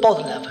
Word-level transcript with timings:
Podlab. 0.00 0.42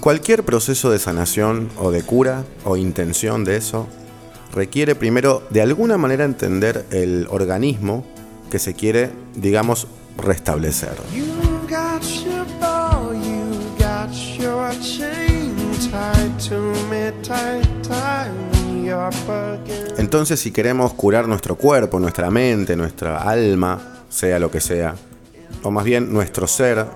Cualquier 0.00 0.44
proceso 0.44 0.90
de 0.90 0.98
sanación 0.98 1.70
o 1.78 1.90
de 1.90 2.02
cura 2.02 2.44
o 2.64 2.76
intención 2.76 3.44
de 3.44 3.56
eso 3.56 3.88
requiere 4.52 4.94
primero 4.94 5.42
de 5.48 5.62
alguna 5.62 5.96
manera 5.96 6.26
entender 6.26 6.84
el 6.90 7.26
organismo 7.30 8.04
que 8.50 8.58
se 8.58 8.74
quiere, 8.74 9.10
digamos, 9.34 9.86
restablecer. 10.18 10.92
Entonces, 19.98 20.40
si 20.40 20.50
queremos 20.50 20.94
curar 20.94 21.28
nuestro 21.28 21.56
cuerpo, 21.56 21.98
nuestra 22.00 22.30
mente, 22.30 22.76
nuestra 22.76 23.22
alma, 23.22 24.04
sea 24.08 24.38
lo 24.38 24.50
que 24.50 24.60
sea, 24.60 24.94
o 25.62 25.70
más 25.70 25.84
bien 25.84 26.12
nuestro 26.12 26.46
ser 26.46 26.86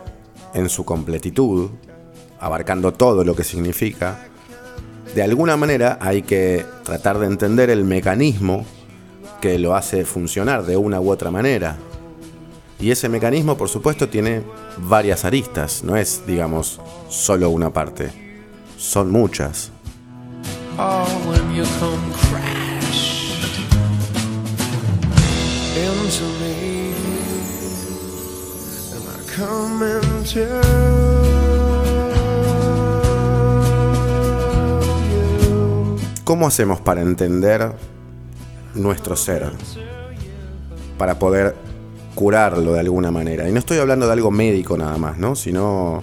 en 0.55 0.69
su 0.69 0.85
completitud, 0.85 1.71
abarcando 2.41 2.93
todo 2.93 3.25
lo 3.25 3.35
que 3.35 3.45
significa, 3.45 4.27
de 5.15 5.23
alguna 5.23 5.57
manera 5.57 5.99
hay 6.01 6.23
que 6.23 6.65
tratar 6.85 7.19
de 7.19 7.27
entender 7.27 7.71
el 7.71 7.85
mecanismo 7.85 8.65
que 9.41 9.59
lo 9.59 9.75
hace 9.75 10.05
funcionar 10.05 10.65
de 10.65 10.77
una 10.77 11.01
u 11.01 11.11
otra 11.11 11.31
manera. 11.31 11.77
Y 12.81 12.91
ese 12.91 13.09
mecanismo, 13.09 13.57
por 13.57 13.69
supuesto, 13.69 14.09
tiene 14.09 14.43
varias 14.79 15.25
aristas, 15.25 15.85
no 15.85 15.97
es, 15.97 16.23
digamos, 16.27 16.81
solo 17.09 17.51
una 17.51 17.71
parte, 17.71 18.11
son 18.77 19.11
muchas. 19.11 19.71
Oh, 20.79 21.05
when 21.29 21.55
you 21.55 21.65
come 21.79 22.13
crash 22.13 23.31
into 25.77 26.25
me, 26.41 26.95
and 28.93 29.05
I 29.07 29.21
come 29.37 29.85
into. 29.85 30.49
¿Cómo 36.25 36.47
hacemos 36.47 36.81
para 36.81 37.03
entender 37.03 37.73
nuestro 38.75 39.17
ser? 39.17 39.53
Para 40.97 41.19
poder 41.19 41.55
curarlo 42.15 42.73
de 42.73 42.81
alguna 42.81 43.11
manera. 43.11 43.47
Y 43.47 43.53
no 43.53 43.59
estoy 43.59 43.77
hablando 43.79 44.07
de 44.07 44.13
algo 44.15 44.31
médico 44.31 44.79
nada 44.79 44.97
más, 44.97 45.19
¿no? 45.19 45.37
Sino 45.37 46.03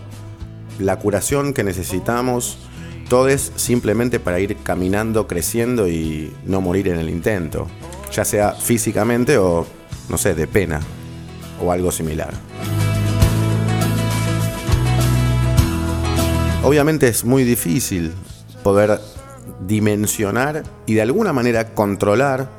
la 0.78 1.00
curación 1.00 1.54
que 1.54 1.64
necesitamos, 1.64 2.69
todo 3.10 3.28
es 3.28 3.52
simplemente 3.56 4.20
para 4.20 4.40
ir 4.40 4.56
caminando, 4.58 5.28
creciendo 5.28 5.90
y 5.90 6.32
no 6.46 6.62
morir 6.62 6.88
en 6.88 7.00
el 7.00 7.10
intento. 7.10 7.68
Ya 8.14 8.24
sea 8.24 8.54
físicamente 8.54 9.38
o, 9.38 9.66
no 10.08 10.18
sé, 10.18 10.36
de 10.36 10.48
pena 10.48 10.80
o 11.62 11.72
algo 11.72 11.92
similar. 11.92 12.34
Obviamente 16.64 17.08
es 17.08 17.26
muy 17.26 17.44
difícil 17.44 18.14
poder 18.64 19.00
dimensionar 19.66 20.64
y 20.86 20.94
de 20.94 21.02
alguna 21.02 21.34
manera 21.34 21.74
controlar 21.74 22.50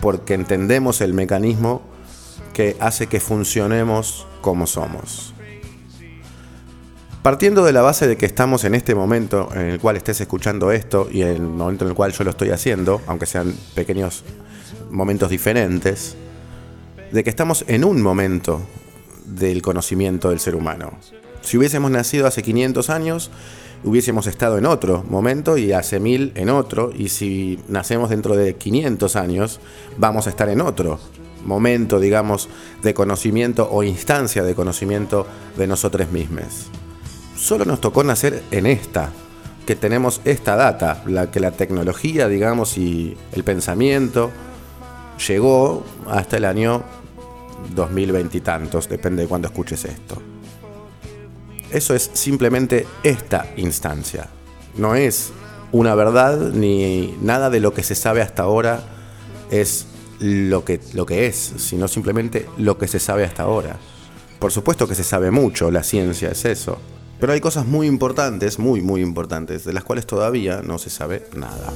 porque 0.00 0.34
entendemos 0.34 1.00
el 1.00 1.14
mecanismo 1.14 1.82
que 2.54 2.76
hace 2.80 3.08
que 3.08 3.18
funcionemos 3.18 4.26
como 4.40 4.66
somos. 4.66 5.35
Partiendo 7.26 7.64
de 7.64 7.72
la 7.72 7.82
base 7.82 8.06
de 8.06 8.16
que 8.16 8.24
estamos 8.24 8.62
en 8.62 8.76
este 8.76 8.94
momento 8.94 9.48
en 9.52 9.62
el 9.62 9.80
cual 9.80 9.96
estés 9.96 10.20
escuchando 10.20 10.70
esto 10.70 11.08
y 11.10 11.22
en 11.22 11.28
el 11.30 11.40
momento 11.40 11.84
en 11.84 11.90
el 11.90 11.96
cual 11.96 12.12
yo 12.12 12.22
lo 12.22 12.30
estoy 12.30 12.50
haciendo, 12.50 13.02
aunque 13.08 13.26
sean 13.26 13.52
pequeños 13.74 14.22
momentos 14.92 15.28
diferentes, 15.28 16.14
de 17.10 17.24
que 17.24 17.30
estamos 17.30 17.64
en 17.66 17.82
un 17.82 18.00
momento 18.00 18.60
del 19.24 19.60
conocimiento 19.60 20.30
del 20.30 20.38
ser 20.38 20.54
humano. 20.54 20.92
Si 21.40 21.58
hubiésemos 21.58 21.90
nacido 21.90 22.28
hace 22.28 22.44
500 22.44 22.90
años, 22.90 23.32
hubiésemos 23.82 24.28
estado 24.28 24.56
en 24.56 24.66
otro 24.66 25.02
momento 25.10 25.58
y 25.58 25.72
hace 25.72 25.98
mil 25.98 26.30
en 26.36 26.48
otro, 26.48 26.92
y 26.96 27.08
si 27.08 27.58
nacemos 27.66 28.10
dentro 28.10 28.36
de 28.36 28.54
500 28.54 29.16
años, 29.16 29.58
vamos 29.98 30.28
a 30.28 30.30
estar 30.30 30.48
en 30.48 30.60
otro 30.60 31.00
momento, 31.44 31.98
digamos, 31.98 32.48
de 32.84 32.94
conocimiento 32.94 33.68
o 33.68 33.82
instancia 33.82 34.44
de 34.44 34.54
conocimiento 34.54 35.26
de 35.56 35.66
nosotros 35.66 36.08
mismos. 36.12 36.70
Solo 37.36 37.64
nos 37.64 37.80
tocó 37.80 38.02
nacer 38.02 38.42
en 38.50 38.66
esta, 38.66 39.10
que 39.66 39.76
tenemos 39.76 40.20
esta 40.24 40.56
data, 40.56 41.02
la 41.06 41.30
que 41.30 41.40
la 41.40 41.50
tecnología, 41.50 42.28
digamos, 42.28 42.78
y 42.78 43.16
el 43.32 43.44
pensamiento 43.44 44.30
llegó 45.28 45.84
hasta 46.08 46.38
el 46.38 46.44
año 46.44 46.82
2020 47.74 48.38
y 48.38 48.40
tantos, 48.40 48.88
depende 48.88 49.22
de 49.22 49.28
cuándo 49.28 49.48
escuches 49.48 49.84
esto. 49.84 50.22
Eso 51.70 51.94
es 51.94 52.10
simplemente 52.14 52.86
esta 53.02 53.46
instancia. 53.56 54.28
No 54.76 54.94
es 54.94 55.32
una 55.72 55.94
verdad 55.94 56.38
ni 56.38 57.16
nada 57.20 57.50
de 57.50 57.60
lo 57.60 57.74
que 57.74 57.82
se 57.82 57.94
sabe 57.94 58.22
hasta 58.22 58.44
ahora 58.44 58.82
es 59.50 59.86
lo 60.20 60.64
que, 60.64 60.80
lo 60.94 61.04
que 61.04 61.26
es, 61.26 61.36
sino 61.58 61.88
simplemente 61.88 62.46
lo 62.56 62.78
que 62.78 62.88
se 62.88 62.98
sabe 62.98 63.24
hasta 63.24 63.42
ahora. 63.42 63.76
Por 64.38 64.52
supuesto 64.52 64.86
que 64.86 64.94
se 64.94 65.04
sabe 65.04 65.30
mucho, 65.30 65.70
la 65.70 65.82
ciencia 65.82 66.30
es 66.30 66.44
eso. 66.44 66.78
Pero 67.18 67.32
hay 67.32 67.40
cosas 67.40 67.66
muy 67.66 67.86
importantes, 67.86 68.58
muy, 68.58 68.82
muy 68.82 69.00
importantes, 69.00 69.64
de 69.64 69.72
las 69.72 69.84
cuales 69.84 70.06
todavía 70.06 70.60
no 70.62 70.78
se 70.78 70.90
sabe 70.90 71.26
nada. 71.34 71.72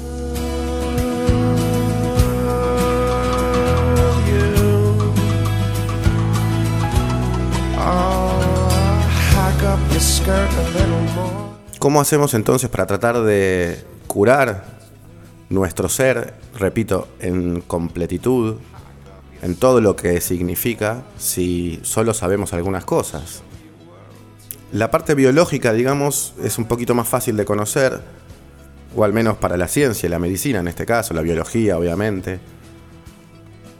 ¿Cómo 11.79 12.00
hacemos 12.00 12.34
entonces 12.34 12.69
para 12.69 12.87
tratar 12.87 13.23
de 13.23 13.83
curar 14.06 14.79
nuestro 15.49 15.89
ser, 15.89 16.34
repito, 16.59 17.09
en 17.21 17.62
completitud, 17.62 18.56
en 19.43 19.56
todo 19.56 19.81
lo 19.81 19.97
que 19.97 20.21
significa, 20.21 21.05
si 21.17 21.81
solo 21.83 22.12
sabemos 22.12 22.53
algunas 22.53 22.84
cosas? 22.84 23.43
La 24.72 24.91
parte 24.91 25.16
biológica, 25.16 25.72
digamos, 25.72 26.34
es 26.44 26.56
un 26.56 26.66
poquito 26.66 26.94
más 26.94 27.08
fácil 27.08 27.36
de 27.36 27.44
conocer, 27.44 28.00
o 28.94 29.03
al 29.03 29.12
menos 29.12 29.36
para 29.36 29.56
la 29.56 29.66
ciencia 29.66 30.08
la 30.08 30.20
medicina 30.20 30.60
en 30.60 30.69
este 30.69 30.86
caso, 30.86 31.12
la 31.12 31.22
biología 31.22 31.76
obviamente. 31.76 32.38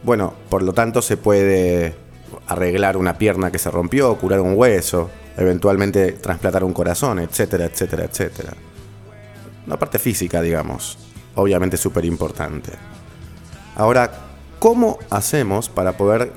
Bueno, 0.03 0.33
por 0.49 0.63
lo 0.63 0.73
tanto 0.73 1.01
se 1.01 1.15
puede 1.15 1.95
arreglar 2.47 2.97
una 2.97 3.17
pierna 3.17 3.51
que 3.51 3.59
se 3.59 3.71
rompió, 3.71 4.17
curar 4.17 4.41
un 4.41 4.53
hueso, 4.57 5.09
eventualmente 5.37 6.13
trasplantar 6.13 6.63
un 6.63 6.73
corazón, 6.73 7.19
etcétera, 7.19 7.65
etcétera, 7.65 8.05
etcétera. 8.05 8.53
La 9.67 9.77
parte 9.77 9.97
física, 9.97 10.41
digamos, 10.41 10.97
obviamente 11.35 11.77
súper 11.77 12.03
importante. 12.03 12.71
Ahora, 13.75 14.11
¿cómo 14.59 14.99
hacemos 15.09 15.69
para 15.69 15.93
poder 15.93 16.33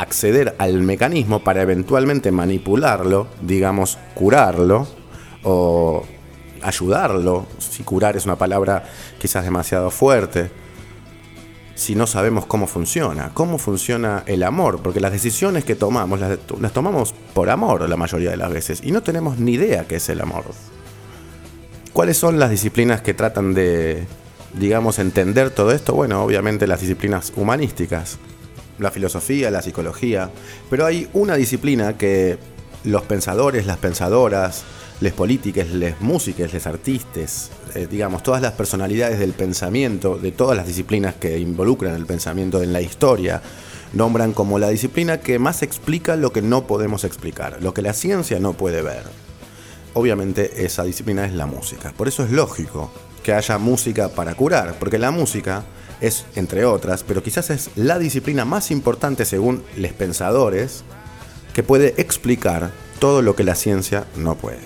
acceder 0.00 0.54
al 0.58 0.82
mecanismo 0.82 1.44
para 1.44 1.62
eventualmente 1.62 2.30
manipularlo, 2.32 3.28
digamos, 3.40 3.98
curarlo 4.14 4.86
o 5.42 6.04
ayudarlo? 6.62 7.46
Si 7.58 7.82
curar 7.82 8.16
es 8.16 8.24
una 8.24 8.36
palabra 8.36 8.84
quizás 9.18 9.44
demasiado 9.44 9.90
fuerte 9.90 10.50
si 11.80 11.94
no 11.94 12.06
sabemos 12.06 12.44
cómo 12.44 12.66
funciona, 12.66 13.30
cómo 13.32 13.56
funciona 13.56 14.22
el 14.26 14.42
amor, 14.42 14.82
porque 14.82 15.00
las 15.00 15.12
decisiones 15.12 15.64
que 15.64 15.74
tomamos 15.74 16.20
las, 16.20 16.38
tomamos 16.74 17.14
por 17.32 17.48
amor 17.48 17.88
la 17.88 17.96
mayoría 17.96 18.30
de 18.30 18.36
las 18.36 18.52
veces 18.52 18.82
y 18.84 18.92
no 18.92 19.02
tenemos 19.02 19.38
ni 19.38 19.52
idea 19.52 19.88
qué 19.88 19.96
es 19.96 20.06
el 20.10 20.20
amor. 20.20 20.44
¿Cuáles 21.94 22.18
son 22.18 22.38
las 22.38 22.50
disciplinas 22.50 23.00
que 23.00 23.14
tratan 23.14 23.54
de, 23.54 24.06
digamos, 24.52 24.98
entender 24.98 25.48
todo 25.48 25.72
esto? 25.72 25.94
Bueno, 25.94 26.22
obviamente 26.22 26.66
las 26.66 26.82
disciplinas 26.82 27.32
humanísticas, 27.34 28.18
la 28.80 28.90
filosofía, 28.90 29.50
la 29.50 29.62
psicología, 29.62 30.30
pero 30.68 30.86
hay 30.86 31.08
una 31.12 31.36
disciplina 31.36 31.96
que 31.96 32.38
los 32.84 33.02
pensadores, 33.02 33.66
las 33.66 33.76
pensadoras, 33.76 34.64
les 35.00 35.12
políticos, 35.12 35.68
les 35.70 36.00
músicos, 36.00 36.52
les 36.52 36.66
artistas, 36.66 37.50
eh, 37.74 37.86
digamos, 37.90 38.22
todas 38.22 38.42
las 38.42 38.52
personalidades 38.52 39.18
del 39.18 39.32
pensamiento, 39.32 40.18
de 40.18 40.32
todas 40.32 40.56
las 40.56 40.66
disciplinas 40.66 41.14
que 41.14 41.38
involucran 41.38 41.94
el 41.94 42.06
pensamiento 42.06 42.62
en 42.62 42.72
la 42.72 42.80
historia, 42.80 43.40
nombran 43.92 44.32
como 44.32 44.58
la 44.58 44.68
disciplina 44.68 45.20
que 45.20 45.38
más 45.38 45.62
explica 45.62 46.16
lo 46.16 46.32
que 46.32 46.42
no 46.42 46.66
podemos 46.66 47.04
explicar, 47.04 47.58
lo 47.62 47.74
que 47.74 47.82
la 47.82 47.92
ciencia 47.92 48.38
no 48.40 48.52
puede 48.52 48.82
ver. 48.82 49.02
Obviamente 49.94 50.64
esa 50.64 50.84
disciplina 50.84 51.24
es 51.24 51.32
la 51.32 51.46
música. 51.46 51.92
Por 51.96 52.06
eso 52.06 52.22
es 52.22 52.30
lógico 52.30 52.90
que 53.30 53.34
haya 53.34 53.58
música 53.58 54.08
para 54.08 54.34
curar, 54.34 54.74
porque 54.80 54.98
la 54.98 55.12
música 55.12 55.62
es, 56.00 56.24
entre 56.34 56.64
otras, 56.64 57.04
pero 57.04 57.22
quizás 57.22 57.50
es 57.50 57.70
la 57.76 57.96
disciplina 57.96 58.44
más 58.44 58.72
importante 58.72 59.24
según 59.24 59.62
los 59.76 59.92
pensadores, 59.92 60.82
que 61.54 61.62
puede 61.62 61.94
explicar 61.96 62.72
todo 62.98 63.22
lo 63.22 63.36
que 63.36 63.44
la 63.44 63.54
ciencia 63.54 64.04
no 64.16 64.34
puede. 64.34 64.58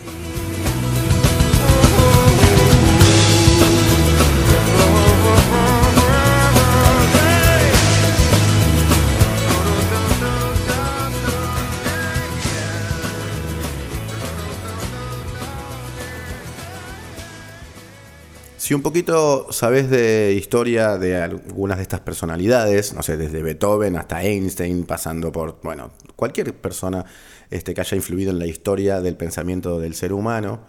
Si 18.65 18.73
un 18.73 18.81
poquito 18.81 19.49
sabes 19.53 19.91
de 19.91 20.33
historia 20.33 20.97
de 20.97 21.21
algunas 21.21 21.77
de 21.77 21.83
estas 21.83 22.01
personalidades, 22.01 22.95
no 22.95 23.03
sé, 23.03 23.19
desde 23.19 23.43
Beethoven 23.43 23.95
hasta 23.95 24.23
Einstein, 24.23 24.85
pasando 24.85 25.31
por, 25.33 25.61
bueno, 25.63 25.91
cualquier 26.17 26.55
persona 26.55 27.05
este, 27.51 27.75
que 27.75 27.83
haya 27.83 27.95
influido 27.95 28.31
en 28.31 28.39
la 28.39 28.47
historia 28.47 29.03
del 29.03 29.19
pensamiento 29.19 29.79
del 29.79 29.95
ser 29.95 30.15
humano, 30.15 30.61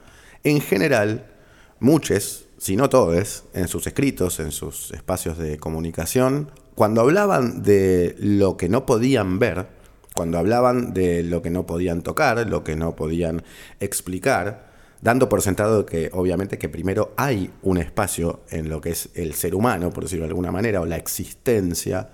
en 0.43 0.59
general, 0.59 1.31
muchos, 1.79 2.49
si 2.57 2.75
no 2.75 2.89
todos, 2.89 3.45
en 3.53 3.69
sus 3.69 3.87
escritos, 3.87 4.41
en 4.41 4.51
sus 4.51 4.91
espacios 4.91 5.37
de 5.37 5.57
comunicación, 5.57 6.51
cuando 6.75 6.99
hablaban 6.99 7.63
de 7.63 8.17
lo 8.19 8.57
que 8.57 8.67
no 8.67 8.85
podían 8.85 9.39
ver, 9.39 9.67
cuando 10.13 10.37
hablaban 10.37 10.93
de 10.93 11.23
lo 11.23 11.41
que 11.41 11.49
no 11.49 11.65
podían 11.65 12.01
tocar, 12.01 12.45
lo 12.45 12.61
que 12.61 12.75
no 12.75 12.93
podían 12.97 13.43
explicar, 13.79 14.64
dando 15.05 15.29
por 15.29 15.43
sentado 15.43 15.85
que 15.85 16.09
obviamente 16.13 16.57
que 16.57 16.67
primero 16.67 17.13
hay 17.15 17.51
un 17.61 17.77
espacio 17.77 18.39
en 18.49 18.69
lo 18.69 18.81
que 18.81 18.89
es 18.89 19.09
el 19.13 19.35
ser 19.35 19.53
humano, 19.53 19.91
por 19.91 20.01
decirlo 20.01 20.23
de 20.25 20.29
alguna 20.29 20.51
manera, 20.51 20.81
o 20.81 20.87
la 20.87 20.95
existencia, 20.95 22.09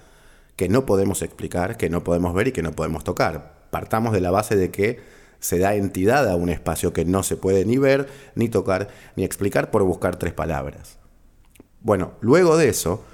que 0.58 0.68
no 0.68 0.86
podemos 0.86 1.22
explicar, 1.22 1.78
que 1.78 1.90
no 1.90 2.04
podemos 2.04 2.34
ver 2.34 2.50
y 2.50 2.52
que 2.52 2.62
no 2.62 2.74
podemos 2.74 3.06
tocar. 3.06 3.54
Partamos 3.70 4.12
de 4.12 4.20
la 4.20 4.30
base 4.30 4.58
de 4.58 4.72
que 4.72 5.00
se 5.40 5.58
da 5.58 5.76
entidad 5.76 6.30
a 6.30 6.36
un 6.36 6.50
espacio 6.50 6.92
que 6.92 7.06
no 7.06 7.24
se 7.24 7.38
puede 7.38 7.64
ni 7.64 7.78
ver, 7.78 8.10
ni 8.36 8.50
tocar, 8.50 8.90
ni 9.16 9.24
explicar 9.24 9.72
por 9.72 9.84
buscar 9.84 10.18
tres 10.18 10.34
palabras. 10.34 10.98
Bueno, 11.80 12.16
luego 12.20 12.58
de 12.58 12.68
eso, 12.68 13.06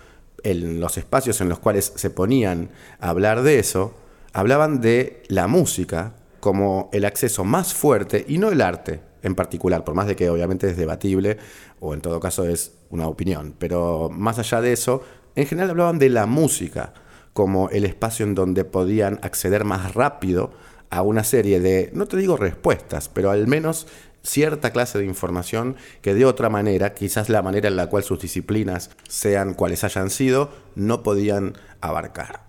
en 0.42 0.80
los 0.80 0.98
espacios 0.98 1.40
en 1.40 1.50
los 1.50 1.60
cuales 1.60 1.94
se 1.96 2.10
ponían 2.10 2.72
a 3.00 3.10
hablar 3.10 3.44
de 3.44 3.60
eso, 3.60 3.94
hablaban 4.34 4.82
de 4.82 5.22
la 5.28 5.46
música 5.46 6.16
como 6.40 6.90
el 6.94 7.06
acceso 7.06 7.44
más 7.44 7.76
fuerte 7.76 8.26
y 8.28 8.40
no 8.40 8.50
el 8.50 8.62
arte 8.62 9.06
en 9.24 9.36
particular, 9.36 9.84
por 9.84 9.96
más 9.96 10.08
de 10.08 10.16
que 10.16 10.30
obviamente 10.30 10.70
es 10.70 10.78
debatible 10.78 11.38
o 11.80 11.94
en 11.94 12.02
todo 12.02 12.20
caso 12.20 12.46
es 12.46 12.74
una 12.90 13.08
opinión, 13.08 13.56
pero 13.58 14.10
más 14.12 14.40
allá 14.40 14.62
de 14.62 14.74
eso, 14.74 15.04
en 15.36 15.46
general 15.46 15.72
hablaban 15.72 16.00
de 16.00 16.10
la 16.10 16.26
música 16.26 16.94
como 17.34 17.70
el 17.70 17.86
espacio 17.86 18.26
en 18.26 18.34
donde 18.34 18.66
podían 18.66 19.20
acceder 19.22 19.64
más 19.64 19.94
rápido 19.94 20.52
a 20.90 21.02
una 21.02 21.24
serie 21.24 21.60
de, 21.60 21.92
no 21.94 22.08
te 22.08 22.18
digo 22.18 22.38
respuestas, 22.38 23.10
pero 23.10 23.30
al 23.30 23.48
menos 23.48 23.88
cierta 24.24 24.72
clase 24.72 24.98
de 24.98 25.06
información 25.06 25.76
que 26.02 26.14
de 26.14 26.26
otra 26.26 26.50
manera, 26.50 26.94
quizás 26.94 27.30
la 27.30 27.42
manera 27.42 27.68
en 27.68 27.76
la 27.76 27.88
cual 27.88 28.04
sus 28.04 28.20
disciplinas 28.20 28.92
sean 29.08 29.54
cuales 29.54 29.84
hayan 29.84 30.10
sido, 30.10 30.52
no 30.76 31.04
podían 31.04 31.54
abarcar. 31.82 32.48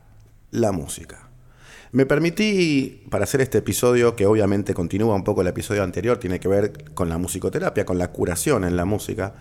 La 0.51 0.73
música. 0.73 1.28
Me 1.91 2.05
permití, 2.05 3.03
para 3.11 3.25
hacer 3.25 3.41
este 3.41 3.59
episodio, 3.59 4.15
que 4.15 4.27
obviamente 4.27 4.75
continúa 4.75 5.15
un 5.15 5.25
poco 5.25 5.41
el 5.41 5.47
episodio 5.47 5.83
anterior, 5.83 6.19
tiene 6.19 6.39
que 6.39 6.49
ver 6.49 6.93
con 6.95 7.09
la 7.09 7.19
musicoterapia, 7.19 7.87
con 7.87 7.99
la 7.99 8.13
curación 8.13 8.65
en 8.65 8.77
la 8.77 8.85
música, 8.85 9.35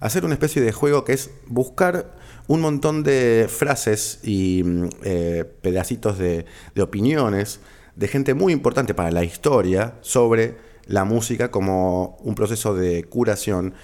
hacer 0.00 0.24
una 0.24 0.34
especie 0.34 0.60
de 0.60 0.72
juego 0.72 1.04
que 1.04 1.12
es 1.12 1.30
buscar 1.46 2.16
un 2.48 2.60
montón 2.60 3.04
de 3.04 3.46
frases 3.48 4.18
y 4.24 4.62
mm, 4.64 4.88
eh, 5.04 5.44
pedacitos 5.62 6.18
de, 6.18 6.44
de 6.74 6.82
opiniones 6.82 7.60
de 7.94 8.08
gente 8.08 8.34
muy 8.34 8.52
importante 8.52 8.94
para 8.94 9.10
la 9.10 9.22
historia 9.22 9.94
sobre 10.00 10.56
la 10.86 11.04
música 11.04 11.50
como 11.50 12.16
un 12.22 12.34
proceso 12.34 12.74
de 12.74 13.04
curación 13.04 13.74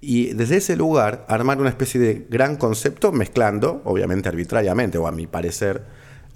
y 0.00 0.32
desde 0.34 0.56
ese 0.56 0.76
lugar 0.76 1.24
armar 1.28 1.60
una 1.60 1.68
especie 1.68 2.00
de 2.00 2.26
gran 2.28 2.56
concepto 2.56 3.12
mezclando, 3.12 3.82
obviamente 3.84 4.28
arbitrariamente 4.28 4.98
o 4.98 5.06
a 5.06 5.12
mi 5.12 5.26
parecer, 5.26 5.84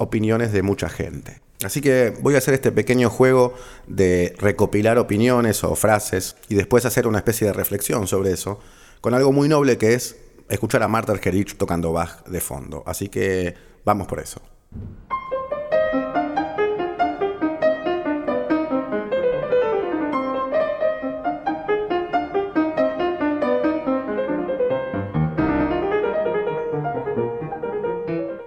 opiniones 0.03 0.53
de 0.53 0.63
mucha 0.63 0.89
gente. 0.89 1.41
Así 1.65 1.81
que 1.81 2.13
voy 2.21 2.35
a 2.35 2.39
hacer 2.39 2.55
este 2.55 2.73
pequeño 2.73 3.09
juego 3.09 3.55
de 3.87 4.35
recopilar 4.39 4.99
opiniones 4.99 5.63
o 5.65 5.75
frases 5.77 6.37
y 6.49 6.55
después 6.55 6.85
hacer 6.85 7.07
una 7.07 7.19
especie 7.19 7.47
de 7.47 7.53
reflexión 7.53 8.07
sobre 8.07 8.33
eso, 8.33 8.59
con 9.01 9.15
algo 9.15 9.33
muy 9.33 9.49
noble 9.49 9.79
que 9.79 9.95
es 9.95 10.17
escuchar 10.49 10.83
a 10.83 10.89
Marta 10.89 11.13
Argerich 11.13 11.57
tocando 11.57 11.93
Bach 11.93 12.25
de 12.27 12.41
fondo. 12.41 12.83
Así 12.87 13.09
que 13.09 13.55
vamos 13.85 14.07
por 14.07 14.21
eso. 14.21 14.41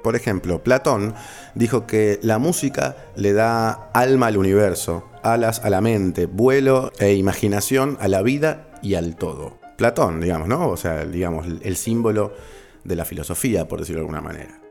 Por 0.06 0.16
ejemplo, 0.16 0.62
Platón 0.62 1.16
dijo 1.56 1.88
que 1.88 2.20
la 2.22 2.38
música 2.38 2.96
le 3.16 3.34
da 3.34 3.90
alma 3.94 4.28
al 4.28 4.38
universo, 4.38 5.10
alas 5.24 5.62
a 5.64 5.70
la 5.70 5.82
mente, 5.82 6.28
vuelo 6.28 6.92
e 7.00 7.14
imaginación 7.14 7.98
a 8.00 8.08
la 8.08 8.22
vida 8.22 8.68
y 8.82 8.96
al 8.96 9.16
todo. 9.16 9.58
Platón, 9.78 10.22
digamos, 10.22 10.48
¿no? 10.48 10.70
O 10.70 10.78
sea, 10.78 11.06
digamos, 11.06 11.48
el 11.62 11.76
símbolo 11.76 12.34
de 12.84 12.96
la 12.96 13.06
filosofía, 13.06 13.68
por 13.68 13.80
decirlo 13.80 14.02
de 14.02 14.08
alguna 14.08 14.22
manera. 14.22 14.62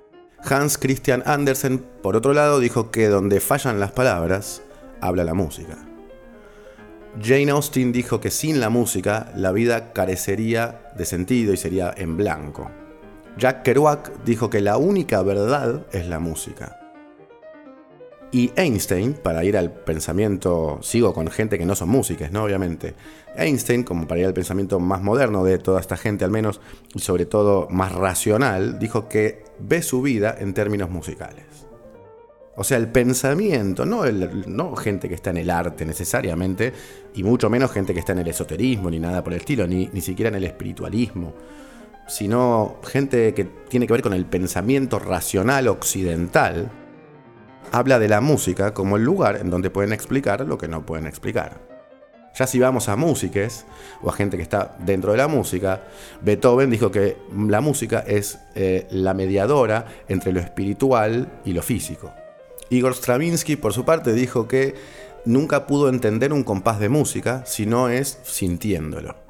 Hans 0.43 0.79
Christian 0.79 1.23
Andersen, 1.27 1.79
por 1.79 2.17
otro 2.17 2.33
lado, 2.33 2.61
dijo 2.61 2.91
que 2.91 3.09
donde 3.09 3.41
fallan 3.41 3.81
las 3.81 3.93
palabras, 3.93 4.63
habla 5.01 5.25
la 5.25 5.35
música. 5.35 5.77
Jane 7.23 7.51
Austen 7.51 7.93
dijo 7.93 8.21
que 8.21 8.31
sin 8.31 8.61
la 8.61 8.71
música 8.71 9.33
la 9.37 9.53
vida 9.53 9.93
carecería 9.93 10.91
de 10.97 11.05
sentido 11.05 11.53
y 11.53 11.57
sería 11.57 11.95
en 11.97 12.17
blanco. 12.17 12.71
Jack 13.37 13.65
Kerouac 13.65 14.25
dijo 14.25 14.49
que 14.49 14.61
la 14.61 14.77
única 14.77 15.23
verdad 15.23 15.87
es 15.93 16.07
la 16.07 16.21
música. 16.21 16.81
Y 18.31 18.53
Einstein, 18.57 19.15
para 19.15 19.45
ir 19.45 19.57
al 19.57 19.73
pensamiento, 19.73 20.79
sigo 20.83 21.15
con 21.15 21.29
gente 21.29 21.59
que 21.59 21.67
no 21.67 21.75
son 21.75 21.89
músicas, 21.89 22.33
¿no? 22.33 22.45
Obviamente. 22.45 22.95
Einstein, 23.37 23.85
como 23.85 24.09
para 24.09 24.21
ir 24.21 24.27
al 24.27 24.35
pensamiento 24.35 24.81
más 24.81 25.03
moderno 25.03 25.45
de 25.45 25.59
toda 25.59 25.81
esta 25.81 25.97
gente 25.97 26.25
al 26.25 26.31
menos, 26.31 26.61
y 26.95 27.01
sobre 27.01 27.27
todo 27.27 27.69
más 27.71 27.93
racional, 27.93 28.79
dijo 28.79 29.09
que 29.09 29.45
ve 29.59 29.83
su 29.83 30.03
vida 30.03 30.37
en 30.39 30.53
términos 30.53 30.91
musicales. 30.91 31.45
O 32.57 32.63
sea, 32.63 32.79
el 32.79 32.89
pensamiento, 32.89 33.85
no, 33.85 34.05
no 34.05 34.77
gente 34.77 35.09
que 35.09 35.15
está 35.15 35.31
en 35.31 35.39
el 35.39 35.51
arte 35.51 35.85
necesariamente, 35.85 36.73
y 37.15 37.25
mucho 37.25 37.51
menos 37.51 37.73
gente 37.73 37.95
que 37.95 38.01
está 38.01 38.13
en 38.13 38.21
el 38.21 38.29
esoterismo, 38.29 38.91
ni 38.91 38.99
nada 39.01 39.23
por 39.23 39.33
el 39.33 39.41
estilo, 39.41 39.67
ni, 39.67 39.89
ni 39.93 40.01
siquiera 40.01 40.29
en 40.29 40.37
el 40.37 40.45
espiritualismo 40.45 41.35
sino 42.07 42.77
gente 42.85 43.35
que 43.35 43.45
tiene 43.45 43.87
que 43.87 43.93
ver 43.93 44.03
con 44.03 44.15
el 44.15 44.27
pensamiento 44.27 44.99
racional 44.99 45.69
occidental, 45.69 46.71
habla 47.73 47.99
de 47.99 48.09
la 48.09 48.21
música 48.21 48.75
como 48.75 48.97
el 48.97 49.05
lugar 49.05 49.37
en 49.37 49.51
donde 49.51 49.71
pueden 49.71 49.93
explicar 49.93 50.41
lo 50.47 50.59
que 50.59 50.69
no 50.69 50.85
pueden 50.85 51.07
explicar. 51.07 51.61
Ya 52.37 52.49
si 52.49 52.59
vamos 52.59 52.89
a 52.89 52.97
músicos 52.97 53.65
o 54.03 54.11
a 54.11 54.13
gente 54.13 54.37
que 54.37 54.43
está 54.43 54.77
dentro 54.81 55.13
de 55.13 55.19
la 55.19 55.29
música, 55.29 55.83
Beethoven 56.21 56.69
dijo 56.69 56.91
que 56.91 57.17
la 57.33 57.61
música 57.61 58.01
es 58.07 58.39
eh, 58.57 58.89
la 58.91 59.15
mediadora 59.15 59.87
entre 60.09 60.33
lo 60.33 60.41
espiritual 60.41 61.29
y 61.45 61.53
lo 61.53 61.63
físico. 61.63 62.13
Igor 62.71 62.95
Stravinsky, 62.95 63.55
por 63.55 63.73
su 63.73 63.85
parte, 63.85 64.13
dijo 64.13 64.49
que 64.49 64.75
nunca 65.25 65.67
pudo 65.67 65.89
entender 65.89 66.33
un 66.33 66.43
compás 66.43 66.81
de 66.81 66.89
música 66.89 67.45
si 67.47 67.67
no 67.67 67.89
es 67.89 68.19
sintiéndolo. 68.25 69.24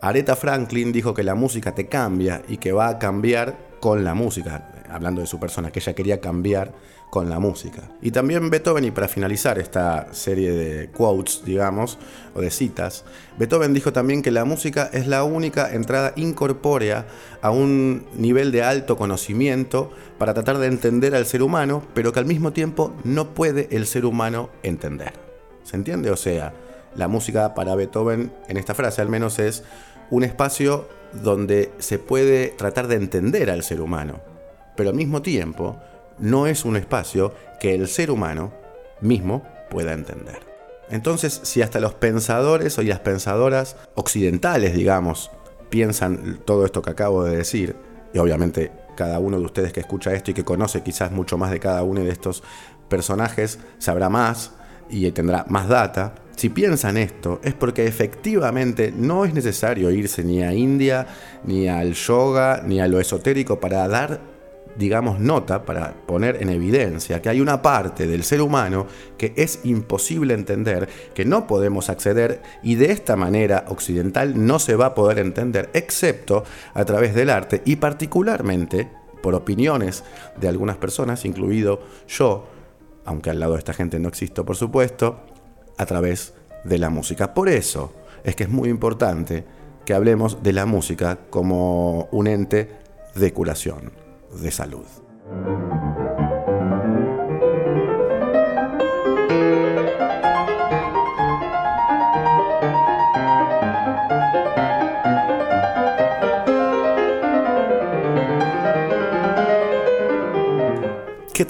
Aretha 0.00 0.34
Franklin 0.34 0.92
dijo 0.92 1.12
que 1.12 1.22
la 1.22 1.34
música 1.34 1.74
te 1.74 1.86
cambia 1.86 2.42
y 2.48 2.56
que 2.56 2.72
va 2.72 2.88
a 2.88 2.98
cambiar 2.98 3.70
con 3.80 4.02
la 4.02 4.14
música, 4.14 4.70
hablando 4.88 5.20
de 5.20 5.26
su 5.26 5.38
persona, 5.38 5.70
que 5.70 5.80
ella 5.80 5.94
quería 5.94 6.20
cambiar 6.20 6.72
con 7.10 7.28
la 7.28 7.38
música. 7.38 7.82
Y 8.00 8.12
también 8.12 8.48
Beethoven, 8.48 8.84
y 8.84 8.92
para 8.92 9.08
finalizar 9.08 9.58
esta 9.58 10.12
serie 10.12 10.52
de 10.52 10.88
quotes, 10.90 11.42
digamos, 11.44 11.98
o 12.34 12.40
de 12.40 12.50
citas, 12.50 13.04
Beethoven 13.38 13.74
dijo 13.74 13.92
también 13.92 14.22
que 14.22 14.30
la 14.30 14.44
música 14.44 14.88
es 14.92 15.06
la 15.06 15.24
única 15.24 15.74
entrada 15.74 16.12
incorpórea 16.16 17.06
a 17.42 17.50
un 17.50 18.06
nivel 18.14 18.52
de 18.52 18.62
alto 18.62 18.96
conocimiento 18.96 19.90
para 20.18 20.32
tratar 20.32 20.58
de 20.58 20.68
entender 20.68 21.14
al 21.14 21.26
ser 21.26 21.42
humano, 21.42 21.82
pero 21.94 22.12
que 22.12 22.20
al 22.20 22.26
mismo 22.26 22.52
tiempo 22.52 22.94
no 23.04 23.34
puede 23.34 23.68
el 23.70 23.86
ser 23.86 24.06
humano 24.06 24.48
entender. 24.62 25.12
¿Se 25.64 25.76
entiende? 25.76 26.10
O 26.10 26.16
sea, 26.16 26.54
la 26.94 27.08
música 27.08 27.54
para 27.54 27.74
Beethoven, 27.74 28.32
en 28.48 28.56
esta 28.56 28.74
frase 28.74 29.00
al 29.00 29.08
menos, 29.08 29.38
es 29.38 29.64
un 30.10 30.24
espacio 30.24 30.88
donde 31.12 31.72
se 31.78 31.98
puede 31.98 32.48
tratar 32.48 32.88
de 32.88 32.96
entender 32.96 33.50
al 33.50 33.62
ser 33.62 33.80
humano, 33.80 34.20
pero 34.76 34.90
al 34.90 34.96
mismo 34.96 35.22
tiempo 35.22 35.78
no 36.18 36.46
es 36.46 36.64
un 36.64 36.76
espacio 36.76 37.34
que 37.58 37.74
el 37.74 37.88
ser 37.88 38.10
humano 38.10 38.52
mismo 39.00 39.42
pueda 39.70 39.92
entender. 39.92 40.38
Entonces, 40.90 41.40
si 41.44 41.62
hasta 41.62 41.80
los 41.80 41.94
pensadores 41.94 42.76
o 42.78 42.82
las 42.82 43.00
pensadoras 43.00 43.76
occidentales, 43.94 44.74
digamos, 44.74 45.30
piensan 45.68 46.40
todo 46.44 46.64
esto 46.64 46.82
que 46.82 46.90
acabo 46.90 47.24
de 47.24 47.36
decir, 47.36 47.76
y 48.12 48.18
obviamente 48.18 48.72
cada 48.96 49.18
uno 49.20 49.38
de 49.38 49.44
ustedes 49.44 49.72
que 49.72 49.80
escucha 49.80 50.12
esto 50.12 50.32
y 50.32 50.34
que 50.34 50.44
conoce 50.44 50.82
quizás 50.82 51.12
mucho 51.12 51.38
más 51.38 51.50
de 51.52 51.60
cada 51.60 51.82
uno 51.84 52.02
de 52.02 52.10
estos 52.10 52.42
personajes 52.88 53.60
sabrá 53.78 54.08
más 54.08 54.52
y 54.90 55.10
tendrá 55.12 55.46
más 55.48 55.68
data, 55.68 56.16
si 56.36 56.48
piensan 56.48 56.96
esto, 56.96 57.40
es 57.44 57.54
porque 57.54 57.86
efectivamente 57.86 58.92
no 58.96 59.24
es 59.24 59.34
necesario 59.34 59.90
irse 59.90 60.24
ni 60.24 60.42
a 60.42 60.52
India, 60.52 61.06
ni 61.44 61.68
al 61.68 61.92
yoga, 61.94 62.62
ni 62.64 62.80
a 62.80 62.88
lo 62.88 62.98
esotérico 62.98 63.60
para 63.60 63.86
dar, 63.88 64.20
digamos, 64.76 65.20
nota, 65.20 65.64
para 65.64 65.92
poner 66.06 66.42
en 66.42 66.48
evidencia 66.48 67.20
que 67.20 67.28
hay 67.28 67.40
una 67.40 67.60
parte 67.60 68.06
del 68.06 68.24
ser 68.24 68.40
humano 68.40 68.86
que 69.18 69.34
es 69.36 69.60
imposible 69.64 70.32
entender, 70.32 70.88
que 71.14 71.24
no 71.24 71.46
podemos 71.46 71.90
acceder 71.90 72.40
y 72.62 72.76
de 72.76 72.92
esta 72.92 73.16
manera 73.16 73.66
occidental 73.68 74.46
no 74.46 74.58
se 74.58 74.76
va 74.76 74.86
a 74.86 74.94
poder 74.94 75.18
entender, 75.18 75.68
excepto 75.74 76.44
a 76.72 76.84
través 76.84 77.14
del 77.14 77.30
arte 77.30 77.62
y 77.64 77.76
particularmente 77.76 78.88
por 79.22 79.34
opiniones 79.34 80.04
de 80.40 80.48
algunas 80.48 80.78
personas, 80.78 81.24
incluido 81.24 81.82
yo, 82.08 82.46
aunque 83.04 83.30
al 83.30 83.40
lado 83.40 83.52
de 83.52 83.58
esta 83.58 83.74
gente 83.74 83.98
no 83.98 84.08
existo, 84.08 84.46
por 84.46 84.56
supuesto, 84.56 85.20
a 85.80 85.86
través 85.86 86.34
de 86.64 86.76
la 86.76 86.90
música. 86.90 87.32
Por 87.32 87.48
eso 87.48 87.94
es 88.22 88.36
que 88.36 88.44
es 88.44 88.50
muy 88.50 88.68
importante 88.68 89.44
que 89.86 89.94
hablemos 89.94 90.42
de 90.42 90.52
la 90.52 90.66
música 90.66 91.18
como 91.30 92.06
un 92.12 92.26
ente 92.26 92.68
de 93.14 93.32
curación, 93.32 93.92
de 94.42 94.50
salud. 94.50 94.84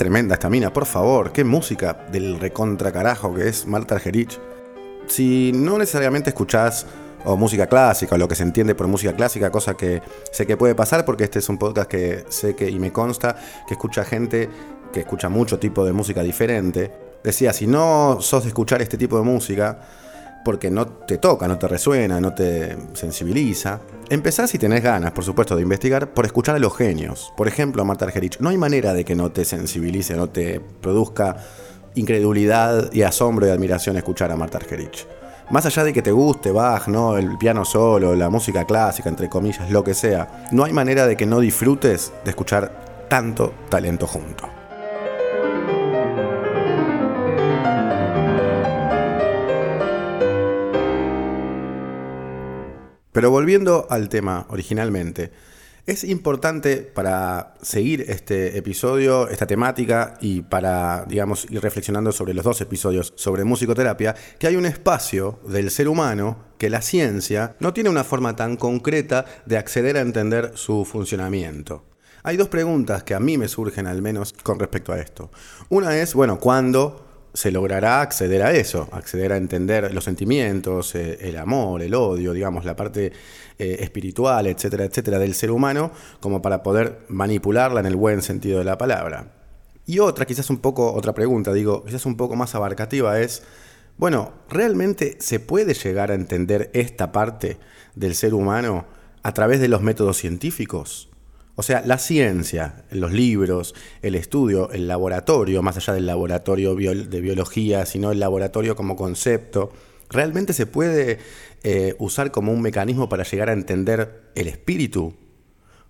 Tremenda 0.01 0.33
esta 0.33 0.49
mina, 0.49 0.73
por 0.73 0.87
favor, 0.87 1.31
qué 1.31 1.45
música 1.45 2.07
del 2.11 2.41
recontra 2.41 2.91
carajo 2.91 3.35
que 3.35 3.49
es 3.49 3.67
Marta 3.67 3.97
Argerich. 3.97 4.41
Si 5.07 5.53
no 5.55 5.77
necesariamente 5.77 6.31
escuchás 6.31 6.87
música 7.37 7.67
clásica 7.67 8.15
o 8.15 8.19
lo 8.19 8.27
que 8.27 8.35
se 8.35 8.43
entiende 8.43 8.75
por 8.75 8.87
música 8.87 9.15
clásica, 9.15 9.51
cosa 9.51 9.75
que 9.75 10.01
sé 10.33 10.47
que 10.47 10.57
puede 10.57 10.75
pasar 10.75 11.05
porque 11.05 11.25
este 11.25 11.41
es 11.41 11.51
un 11.51 11.59
podcast 11.59 11.91
que 11.91 12.25
sé 12.31 12.57
que 12.57 12.71
y 12.71 12.79
me 12.79 12.91
consta 12.91 13.37
que 13.69 13.75
escucha 13.75 14.03
gente 14.03 14.49
que 14.91 15.01
escucha 15.01 15.29
mucho 15.29 15.59
tipo 15.59 15.85
de 15.85 15.93
música 15.93 16.23
diferente. 16.23 16.91
Decía, 17.23 17.53
si 17.53 17.67
no 17.67 18.23
sos 18.23 18.45
de 18.45 18.49
escuchar 18.49 18.81
este 18.81 18.97
tipo 18.97 19.19
de 19.19 19.25
música, 19.25 19.81
porque 20.45 20.71
no 20.71 20.87
te 20.87 21.19
toca, 21.19 21.47
no 21.47 21.59
te 21.59 21.69
resuena, 21.69 22.21
no 22.21 22.35
te 22.35 22.77
sensibiliza. 22.95 23.81
Empezás 24.09 24.51
si 24.51 24.59
tenés 24.59 24.83
ganas, 24.83 25.13
por 25.13 25.25
supuesto, 25.25 25.57
de 25.57 25.63
investigar 25.63 26.13
por 26.13 26.27
escuchar 26.27 26.57
a 26.57 26.59
los 26.59 26.77
genios. 26.77 27.33
Por 27.37 27.49
ejemplo, 27.49 27.83
a 27.83 27.85
Marta 27.85 28.05
Argerich. 28.05 28.39
No 28.41 28.49
hay 28.49 28.59
manera 28.59 28.93
de 28.93 29.05
que 29.05 29.15
no 29.15 29.31
te 29.31 29.45
sensibilice, 29.45 30.17
no 30.17 30.29
te 30.29 30.61
produzca 30.61 31.37
incredulidad 31.95 32.93
y 32.93 33.03
asombro 33.03 33.47
y 33.47 33.51
admiración 33.51 33.97
escuchar 33.97 34.33
a 34.33 34.37
Marta 34.37 34.59
Argerich. 34.59 35.07
Más 35.51 35.67
allá 35.67 35.83
de 35.83 35.93
que 35.93 36.03
te 36.03 36.13
guste 36.13 36.53
Bach, 36.53 36.87
¿no? 36.87 37.17
el 37.17 37.37
piano 37.37 37.65
solo, 37.65 38.15
la 38.15 38.31
música 38.31 38.65
clásica, 38.65 39.09
entre 39.09 39.29
comillas, 39.29 39.69
lo 39.71 39.83
que 39.83 39.95
sea, 39.95 40.47
no 40.53 40.65
hay 40.65 40.73
manera 40.73 41.07
de 41.07 41.17
que 41.17 41.27
no 41.27 41.41
disfrutes 41.41 42.13
de 42.25 42.31
escuchar 42.31 43.07
tanto 43.09 43.53
talento 43.69 44.07
junto. 44.07 44.60
Pero 53.13 53.31
volviendo 53.31 53.87
al 53.91 54.09
tema 54.09 54.47
originalmente, 54.51 55.31
es 55.87 56.05
importante 56.05 56.77
para 56.77 57.55
seguir 57.63 58.05
este 58.09 58.57
episodio, 58.57 59.29
esta 59.29 59.47
temática 59.47 60.17
y 60.21 60.43
para, 60.43 61.05
digamos, 61.07 61.47
ir 61.51 61.61
reflexionando 61.61 62.13
sobre 62.13 62.35
los 62.35 62.45
dos 62.45 62.61
episodios 62.61 63.13
sobre 63.17 63.45
musicoterapia, 63.45 64.15
que 64.39 64.47
hay 64.47 64.57
un 64.57 64.67
espacio 64.67 65.41
del 65.49 65.71
ser 65.71 65.89
humano 65.89 66.45
que 66.59 66.71
la 66.71 66.83
ciencia 66.83 67.57
no 67.59 67.73
tiene 67.73 67.91
una 67.91 68.05
forma 68.05 68.37
tan 68.37 68.57
concreta 68.57 69.25
de 69.47 69.57
acceder 69.59 69.97
a 69.97 70.01
entender 70.01 70.53
su 70.55 70.85
funcionamiento. 70.85 71.85
Hay 72.23 72.37
dos 72.37 72.49
preguntas 72.49 73.03
que 73.03 73.15
a 73.15 73.21
mí 73.21 73.39
me 73.39 73.49
surgen 73.49 73.87
al 73.87 74.03
menos 74.03 74.35
con 74.43 74.61
respecto 74.61 74.93
a 74.93 75.01
esto. 75.01 75.31
Una 75.71 75.97
es, 75.97 76.15
bueno, 76.15 76.39
¿cuándo 76.39 77.10
se 77.33 77.51
logrará 77.51 78.01
acceder 78.01 78.43
a 78.43 78.53
eso, 78.53 78.89
acceder 78.93 79.33
a 79.33 79.37
entender 79.37 79.93
los 79.95 80.05
sentimientos, 80.05 80.95
eh, 80.95 81.19
el 81.21 81.37
amor, 81.37 81.83
el 81.83 81.95
odio, 81.95 82.33
digamos, 82.33 82.65
la 82.65 82.77
parte 82.77 83.13
eh, 83.59 83.77
espiritual, 83.81 84.47
etcétera, 84.47 84.85
etcétera, 84.85 85.19
del 85.19 85.35
ser 85.35 85.51
humano, 85.51 85.93
como 86.21 86.43
para 86.43 86.63
poder 86.63 87.01
manipularla 87.09 87.81
en 87.81 87.87
el 87.87 87.97
buen 87.97 88.23
sentido 88.23 88.59
de 88.59 88.65
la 88.65 88.79
palabra. 88.79 89.33
Y 89.87 89.99
otra, 89.99 90.25
quizás 90.25 90.51
un 90.51 90.59
poco, 90.59 90.93
otra 90.93 91.15
pregunta, 91.15 91.53
digo, 91.53 91.85
quizás 91.85 92.07
un 92.07 92.17
poco 92.17 92.37
más 92.37 92.55
abarcativa 92.55 93.21
es, 93.21 93.43
bueno, 93.97 94.33
¿realmente 94.49 95.17
se 95.21 95.41
puede 95.41 95.75
llegar 95.75 96.11
a 96.11 96.15
entender 96.15 96.71
esta 96.73 97.13
parte 97.13 97.59
del 97.95 98.15
ser 98.15 98.35
humano 98.35 98.87
a 99.23 99.35
través 99.35 99.61
de 99.61 99.69
los 99.69 99.83
métodos 99.83 100.17
científicos? 100.17 101.10
O 101.61 101.63
sea, 101.63 101.83
la 101.85 101.99
ciencia, 101.99 102.85
los 102.91 103.13
libros, 103.13 103.75
el 104.01 104.15
estudio, 104.15 104.71
el 104.71 104.89
laboratorio, 104.89 105.61
más 105.61 105.77
allá 105.77 105.93
del 105.93 106.07
laboratorio 106.07 106.75
de 106.75 107.21
biología, 107.21 107.85
sino 107.85 108.13
el 108.13 108.19
laboratorio 108.19 108.75
como 108.75 108.97
concepto, 108.97 109.71
¿realmente 110.09 110.55
se 110.55 110.65
puede 110.65 111.19
eh, 111.63 111.97
usar 111.99 112.31
como 112.31 112.51
un 112.51 112.63
mecanismo 112.63 113.11
para 113.11 113.25
llegar 113.25 113.51
a 113.51 113.53
entender 113.53 114.23
el 114.37 114.49
espíritu? 114.49 115.15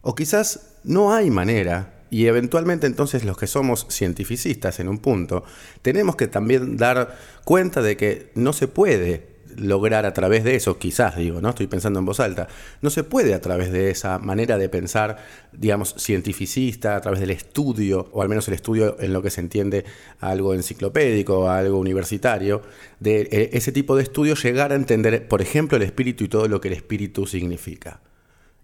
O 0.00 0.16
quizás 0.16 0.78
no 0.82 1.14
hay 1.14 1.30
manera, 1.30 2.02
y 2.10 2.26
eventualmente 2.26 2.88
entonces 2.88 3.24
los 3.24 3.38
que 3.38 3.46
somos 3.46 3.86
cientificistas 3.92 4.80
en 4.80 4.88
un 4.88 4.98
punto, 4.98 5.44
tenemos 5.82 6.16
que 6.16 6.26
también 6.26 6.78
dar 6.78 7.16
cuenta 7.44 7.80
de 7.80 7.96
que 7.96 8.32
no 8.34 8.52
se 8.52 8.66
puede 8.66 9.29
lograr 9.56 10.06
a 10.06 10.12
través 10.12 10.44
de 10.44 10.56
eso, 10.56 10.78
quizás 10.78 11.16
digo, 11.16 11.40
¿no? 11.40 11.50
Estoy 11.50 11.66
pensando 11.66 11.98
en 11.98 12.04
voz 12.04 12.20
alta, 12.20 12.48
no 12.82 12.90
se 12.90 13.04
puede 13.04 13.34
a 13.34 13.40
través 13.40 13.72
de 13.72 13.90
esa 13.90 14.18
manera 14.18 14.58
de 14.58 14.68
pensar, 14.68 15.18
digamos, 15.52 15.94
cientificista, 15.98 16.96
a 16.96 17.00
través 17.00 17.20
del 17.20 17.30
estudio, 17.30 18.08
o 18.12 18.22
al 18.22 18.28
menos 18.28 18.48
el 18.48 18.54
estudio 18.54 18.96
en 19.00 19.12
lo 19.12 19.22
que 19.22 19.30
se 19.30 19.40
entiende 19.40 19.84
algo 20.20 20.54
enciclopédico, 20.54 21.50
algo 21.50 21.78
universitario, 21.78 22.62
de 22.98 23.22
eh, 23.30 23.50
ese 23.52 23.72
tipo 23.72 23.96
de 23.96 24.02
estudio 24.02 24.34
llegar 24.34 24.72
a 24.72 24.74
entender, 24.74 25.28
por 25.28 25.42
ejemplo, 25.42 25.76
el 25.76 25.82
espíritu 25.82 26.24
y 26.24 26.28
todo 26.28 26.48
lo 26.48 26.60
que 26.60 26.68
el 26.68 26.74
espíritu 26.74 27.26
significa. 27.26 28.00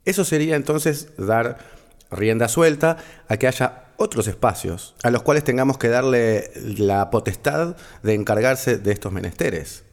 Eso 0.05 0.25
sería 0.25 0.57
entonces 0.57 1.09
dar 1.19 1.59
rienda 2.11 2.49
suelta 2.49 2.99
a 3.29 3.37
que 3.37 3.49
haya 3.49 3.87
otros 3.97 4.29
espacios 4.29 4.95
a 5.03 5.11
los 5.11 5.23
cuales 5.23 5.45
tengamos 5.45 5.79
que 5.79 5.89
darle 5.89 6.51
la 6.79 7.11
potestad 7.11 7.77
de 8.03 8.15
encargarse 8.15 8.79
de 8.79 8.93
estos 8.93 9.13
menesteres. 9.13 9.86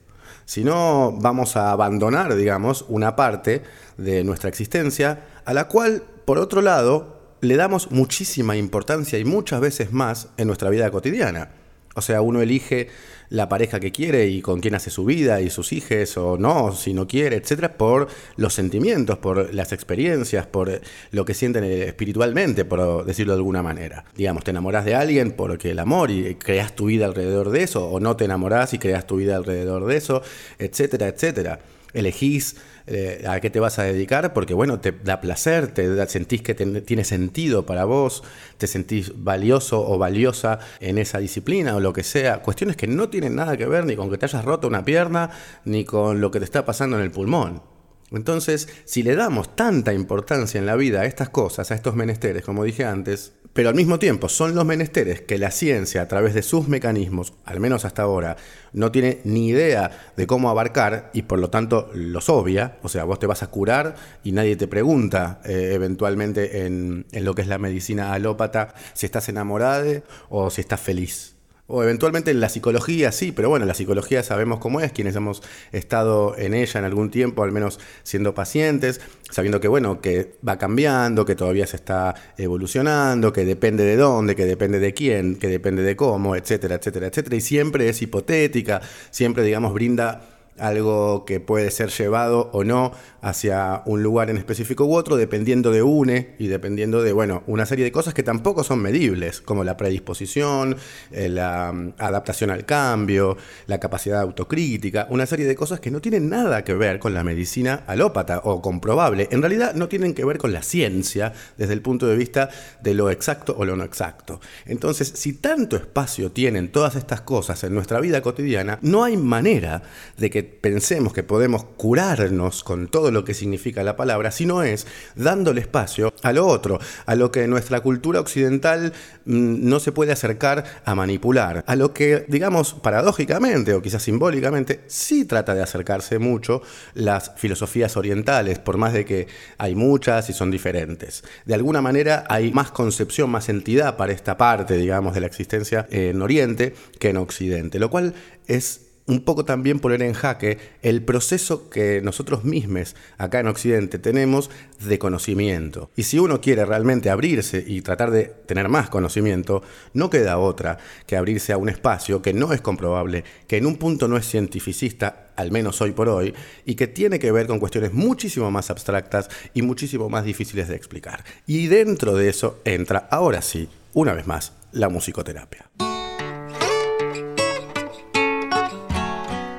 Si 0.44 0.64
no, 0.64 1.16
vamos 1.20 1.56
a 1.56 1.72
abandonar, 1.72 2.34
digamos, 2.34 2.84
una 2.88 3.16
parte 3.16 3.62
de 3.96 4.24
nuestra 4.24 4.48
existencia 4.48 5.26
a 5.44 5.54
la 5.54 5.68
cual, 5.68 6.02
por 6.24 6.38
otro 6.38 6.60
lado, 6.60 7.20
le 7.40 7.56
damos 7.56 7.90
muchísima 7.90 8.56
importancia 8.56 9.18
y 9.18 9.24
muchas 9.24 9.60
veces 9.60 9.92
más 9.92 10.28
en 10.36 10.46
nuestra 10.46 10.70
vida 10.70 10.90
cotidiana. 10.90 11.50
O 11.94 12.00
sea, 12.00 12.20
uno 12.20 12.42
elige 12.42 12.88
la 13.34 13.48
pareja 13.48 13.80
que 13.80 13.90
quiere 13.90 14.28
y 14.28 14.40
con 14.40 14.60
quién 14.60 14.74
hace 14.76 14.90
su 14.90 15.04
vida 15.04 15.40
y 15.40 15.50
sus 15.50 15.72
hijos 15.72 16.16
o 16.16 16.38
no, 16.38 16.72
si 16.72 16.94
no 16.94 17.08
quiere, 17.08 17.36
etcétera, 17.36 17.76
por 17.76 18.08
los 18.36 18.54
sentimientos, 18.54 19.18
por 19.18 19.52
las 19.52 19.72
experiencias, 19.72 20.46
por 20.46 20.80
lo 21.10 21.24
que 21.24 21.34
sienten 21.34 21.64
espiritualmente, 21.64 22.64
por 22.64 23.04
decirlo 23.04 23.32
de 23.32 23.38
alguna 23.38 23.62
manera. 23.62 24.04
Digamos, 24.16 24.44
te 24.44 24.52
enamoras 24.52 24.84
de 24.84 24.94
alguien 24.94 25.32
porque 25.32 25.72
el 25.72 25.80
amor 25.80 26.10
y 26.12 26.36
creas 26.36 26.76
tu 26.76 26.86
vida 26.86 27.06
alrededor 27.06 27.50
de 27.50 27.64
eso, 27.64 27.88
o 27.88 27.98
no 27.98 28.16
te 28.16 28.24
enamorás 28.24 28.72
y 28.72 28.78
creas 28.78 29.06
tu 29.06 29.16
vida 29.16 29.36
alrededor 29.36 29.86
de 29.86 29.96
eso, 29.96 30.22
etcétera, 30.58 31.08
etcétera 31.08 31.58
elegís 31.94 32.56
eh, 32.86 33.24
a 33.26 33.40
qué 33.40 33.50
te 33.50 33.60
vas 33.60 33.78
a 33.78 33.84
dedicar 33.84 34.32
porque, 34.34 34.54
bueno, 34.54 34.80
te 34.80 34.92
da 34.92 35.20
placer, 35.20 35.68
te 35.72 36.06
sentís 36.06 36.42
que 36.42 36.54
tiene 36.54 37.04
sentido 37.04 37.64
para 37.64 37.84
vos, 37.84 38.22
te 38.58 38.66
sentís 38.66 39.12
valioso 39.16 39.86
o 39.86 39.98
valiosa 39.98 40.58
en 40.80 40.98
esa 40.98 41.18
disciplina 41.18 41.76
o 41.76 41.80
lo 41.80 41.92
que 41.92 42.02
sea. 42.02 42.42
Cuestiones 42.42 42.76
que 42.76 42.86
no 42.86 43.08
tienen 43.08 43.34
nada 43.36 43.56
que 43.56 43.66
ver 43.66 43.86
ni 43.86 43.96
con 43.96 44.10
que 44.10 44.18
te 44.18 44.26
hayas 44.26 44.44
roto 44.44 44.68
una 44.68 44.84
pierna 44.84 45.30
ni 45.64 45.84
con 45.84 46.20
lo 46.20 46.30
que 46.30 46.38
te 46.38 46.44
está 46.44 46.64
pasando 46.64 46.96
en 46.98 47.02
el 47.04 47.10
pulmón. 47.10 47.73
Entonces, 48.10 48.68
si 48.84 49.02
le 49.02 49.16
damos 49.16 49.56
tanta 49.56 49.92
importancia 49.92 50.58
en 50.58 50.66
la 50.66 50.76
vida 50.76 51.00
a 51.00 51.06
estas 51.06 51.30
cosas, 51.30 51.70
a 51.70 51.74
estos 51.74 51.94
menesteres, 51.94 52.44
como 52.44 52.64
dije 52.64 52.84
antes, 52.84 53.32
pero 53.54 53.68
al 53.68 53.76
mismo 53.76 54.00
tiempo 54.00 54.28
son 54.28 54.56
los 54.56 54.64
menesteres 54.64 55.20
que 55.20 55.38
la 55.38 55.52
ciencia, 55.52 56.02
a 56.02 56.08
través 56.08 56.34
de 56.34 56.42
sus 56.42 56.66
mecanismos, 56.66 57.34
al 57.44 57.60
menos 57.60 57.84
hasta 57.84 58.02
ahora, 58.02 58.36
no 58.72 58.90
tiene 58.90 59.20
ni 59.22 59.48
idea 59.48 60.12
de 60.16 60.26
cómo 60.26 60.50
abarcar 60.50 61.10
y 61.14 61.22
por 61.22 61.38
lo 61.38 61.50
tanto 61.50 61.88
los 61.94 62.28
obvia. 62.28 62.78
O 62.82 62.88
sea, 62.88 63.04
vos 63.04 63.20
te 63.20 63.28
vas 63.28 63.44
a 63.44 63.46
curar 63.46 63.94
y 64.24 64.32
nadie 64.32 64.56
te 64.56 64.66
pregunta 64.66 65.40
eh, 65.44 65.70
eventualmente 65.72 66.66
en, 66.66 67.06
en, 67.12 67.24
lo 67.24 67.34
que 67.36 67.42
es 67.42 67.48
la 67.48 67.58
medicina 67.58 68.12
alópata 68.12 68.74
si 68.92 69.06
estás 69.06 69.28
enamorada 69.28 70.02
o 70.28 70.50
si 70.50 70.60
estás 70.60 70.80
feliz. 70.80 71.33
O 71.66 71.82
eventualmente 71.82 72.30
en 72.30 72.40
la 72.40 72.50
psicología 72.50 73.10
sí, 73.10 73.32
pero 73.32 73.48
bueno, 73.48 73.64
la 73.64 73.72
psicología 73.72 74.22
sabemos 74.22 74.58
cómo 74.58 74.80
es, 74.80 74.92
quienes 74.92 75.16
hemos 75.16 75.42
estado 75.72 76.36
en 76.36 76.52
ella 76.52 76.78
en 76.78 76.84
algún 76.84 77.10
tiempo, 77.10 77.42
al 77.42 77.52
menos 77.52 77.80
siendo 78.02 78.34
pacientes, 78.34 79.00
sabiendo 79.30 79.60
que 79.60 79.68
bueno, 79.68 80.02
que 80.02 80.34
va 80.46 80.58
cambiando, 80.58 81.24
que 81.24 81.34
todavía 81.34 81.66
se 81.66 81.76
está 81.76 82.14
evolucionando, 82.36 83.32
que 83.32 83.46
depende 83.46 83.82
de 83.82 83.96
dónde, 83.96 84.36
que 84.36 84.44
depende 84.44 84.78
de 84.78 84.92
quién, 84.92 85.36
que 85.36 85.48
depende 85.48 85.82
de 85.82 85.96
cómo, 85.96 86.36
etcétera, 86.36 86.74
etcétera, 86.74 87.06
etcétera. 87.06 87.36
Y 87.36 87.40
siempre 87.40 87.88
es 87.88 88.02
hipotética, 88.02 88.82
siempre, 89.10 89.42
digamos, 89.42 89.72
brinda 89.72 90.33
algo 90.58 91.24
que 91.24 91.40
puede 91.40 91.70
ser 91.70 91.90
llevado 91.90 92.50
o 92.52 92.64
no 92.64 92.92
hacia 93.20 93.82
un 93.86 94.02
lugar 94.02 94.30
en 94.30 94.36
específico 94.36 94.84
u 94.84 94.94
otro, 94.94 95.16
dependiendo 95.16 95.70
de 95.70 95.82
UNE 95.82 96.34
y 96.38 96.46
dependiendo 96.48 97.02
de, 97.02 97.12
bueno, 97.12 97.42
una 97.46 97.64
serie 97.64 97.84
de 97.84 97.92
cosas 97.92 98.12
que 98.12 98.22
tampoco 98.22 98.62
son 98.62 98.80
medibles, 98.82 99.40
como 99.40 99.64
la 99.64 99.76
predisposición, 99.76 100.76
eh, 101.10 101.28
la 101.28 101.72
mm, 101.72 101.94
adaptación 101.98 102.50
al 102.50 102.66
cambio, 102.66 103.36
la 103.66 103.80
capacidad 103.80 104.20
autocrítica, 104.20 105.06
una 105.10 105.26
serie 105.26 105.46
de 105.46 105.56
cosas 105.56 105.80
que 105.80 105.90
no 105.90 106.00
tienen 106.00 106.28
nada 106.28 106.64
que 106.64 106.74
ver 106.74 106.98
con 106.98 107.14
la 107.14 107.24
medicina 107.24 107.82
alópata 107.86 108.42
o 108.44 108.60
comprobable. 108.60 109.28
En 109.30 109.40
realidad 109.40 109.74
no 109.74 109.88
tienen 109.88 110.14
que 110.14 110.24
ver 110.24 110.38
con 110.38 110.52
la 110.52 110.62
ciencia 110.62 111.32
desde 111.56 111.72
el 111.72 111.80
punto 111.80 112.06
de 112.06 112.16
vista 112.16 112.50
de 112.82 112.94
lo 112.94 113.10
exacto 113.10 113.54
o 113.56 113.64
lo 113.64 113.74
no 113.74 113.84
exacto. 113.84 114.40
Entonces, 114.66 115.12
si 115.14 115.32
tanto 115.32 115.76
espacio 115.76 116.30
tienen 116.30 116.70
todas 116.70 116.94
estas 116.96 117.22
cosas 117.22 117.64
en 117.64 117.74
nuestra 117.74 118.00
vida 118.00 118.20
cotidiana, 118.20 118.78
no 118.82 119.02
hay 119.02 119.16
manera 119.16 119.82
de 120.18 120.30
que 120.30 120.43
pensemos 120.44 121.12
que 121.12 121.22
podemos 121.22 121.64
curarnos 121.64 122.62
con 122.64 122.88
todo 122.88 123.10
lo 123.10 123.24
que 123.24 123.34
significa 123.34 123.82
la 123.82 123.96
palabra, 123.96 124.30
sino 124.30 124.62
es 124.62 124.86
dándole 125.16 125.60
espacio 125.60 126.12
a 126.22 126.32
lo 126.32 126.46
otro, 126.46 126.78
a 127.06 127.14
lo 127.14 127.30
que 127.32 127.46
nuestra 127.48 127.80
cultura 127.80 128.20
occidental 128.20 128.92
mm, 129.24 129.68
no 129.68 129.80
se 129.80 129.92
puede 129.92 130.12
acercar 130.12 130.64
a 130.84 130.94
manipular, 130.94 131.64
a 131.66 131.76
lo 131.76 131.92
que, 131.92 132.24
digamos, 132.28 132.74
paradójicamente 132.74 133.74
o 133.74 133.82
quizás 133.82 134.02
simbólicamente, 134.02 134.80
sí 134.86 135.24
trata 135.24 135.54
de 135.54 135.62
acercarse 135.62 136.18
mucho 136.18 136.62
las 136.94 137.32
filosofías 137.36 137.96
orientales, 137.96 138.58
por 138.58 138.76
más 138.76 138.92
de 138.92 139.04
que 139.04 139.26
hay 139.58 139.74
muchas 139.74 140.30
y 140.30 140.32
son 140.32 140.50
diferentes. 140.50 141.24
De 141.44 141.54
alguna 141.54 141.80
manera 141.80 142.24
hay 142.28 142.52
más 142.52 142.70
concepción, 142.70 143.30
más 143.30 143.48
entidad 143.48 143.96
para 143.96 144.12
esta 144.12 144.36
parte, 144.36 144.76
digamos, 144.76 145.14
de 145.14 145.20
la 145.20 145.26
existencia 145.26 145.86
en 145.90 146.22
Oriente 146.22 146.74
que 146.98 147.10
en 147.10 147.16
Occidente, 147.16 147.78
lo 147.78 147.90
cual 147.90 148.14
es 148.46 148.83
un 149.06 149.20
poco 149.20 149.44
también 149.44 149.80
poner 149.80 150.02
en 150.02 150.14
jaque 150.14 150.58
el 150.82 151.02
proceso 151.02 151.68
que 151.68 152.00
nosotros 152.02 152.44
mismos 152.44 152.96
acá 153.18 153.40
en 153.40 153.48
Occidente 153.48 153.98
tenemos 153.98 154.50
de 154.80 154.98
conocimiento. 154.98 155.90
Y 155.96 156.04
si 156.04 156.18
uno 156.18 156.40
quiere 156.40 156.64
realmente 156.64 157.10
abrirse 157.10 157.62
y 157.66 157.82
tratar 157.82 158.10
de 158.10 158.24
tener 158.24 158.68
más 158.68 158.88
conocimiento, 158.88 159.62
no 159.92 160.10
queda 160.10 160.38
otra 160.38 160.78
que 161.06 161.16
abrirse 161.16 161.52
a 161.52 161.58
un 161.58 161.68
espacio 161.68 162.22
que 162.22 162.32
no 162.32 162.52
es 162.52 162.60
comprobable, 162.60 163.24
que 163.46 163.58
en 163.58 163.66
un 163.66 163.76
punto 163.76 164.08
no 164.08 164.16
es 164.16 164.28
cientificista, 164.28 165.32
al 165.36 165.50
menos 165.50 165.80
hoy 165.80 165.92
por 165.92 166.08
hoy, 166.08 166.34
y 166.64 166.74
que 166.74 166.86
tiene 166.86 167.18
que 167.18 167.32
ver 167.32 167.46
con 167.46 167.58
cuestiones 167.58 167.92
muchísimo 167.92 168.50
más 168.50 168.70
abstractas 168.70 169.28
y 169.52 169.62
muchísimo 169.62 170.08
más 170.08 170.24
difíciles 170.24 170.68
de 170.68 170.76
explicar. 170.76 171.24
Y 171.46 171.66
dentro 171.66 172.14
de 172.14 172.28
eso 172.28 172.60
entra, 172.64 173.08
ahora 173.10 173.42
sí, 173.42 173.68
una 173.92 174.12
vez 174.14 174.26
más, 174.26 174.52
la 174.72 174.88
musicoterapia. 174.88 175.70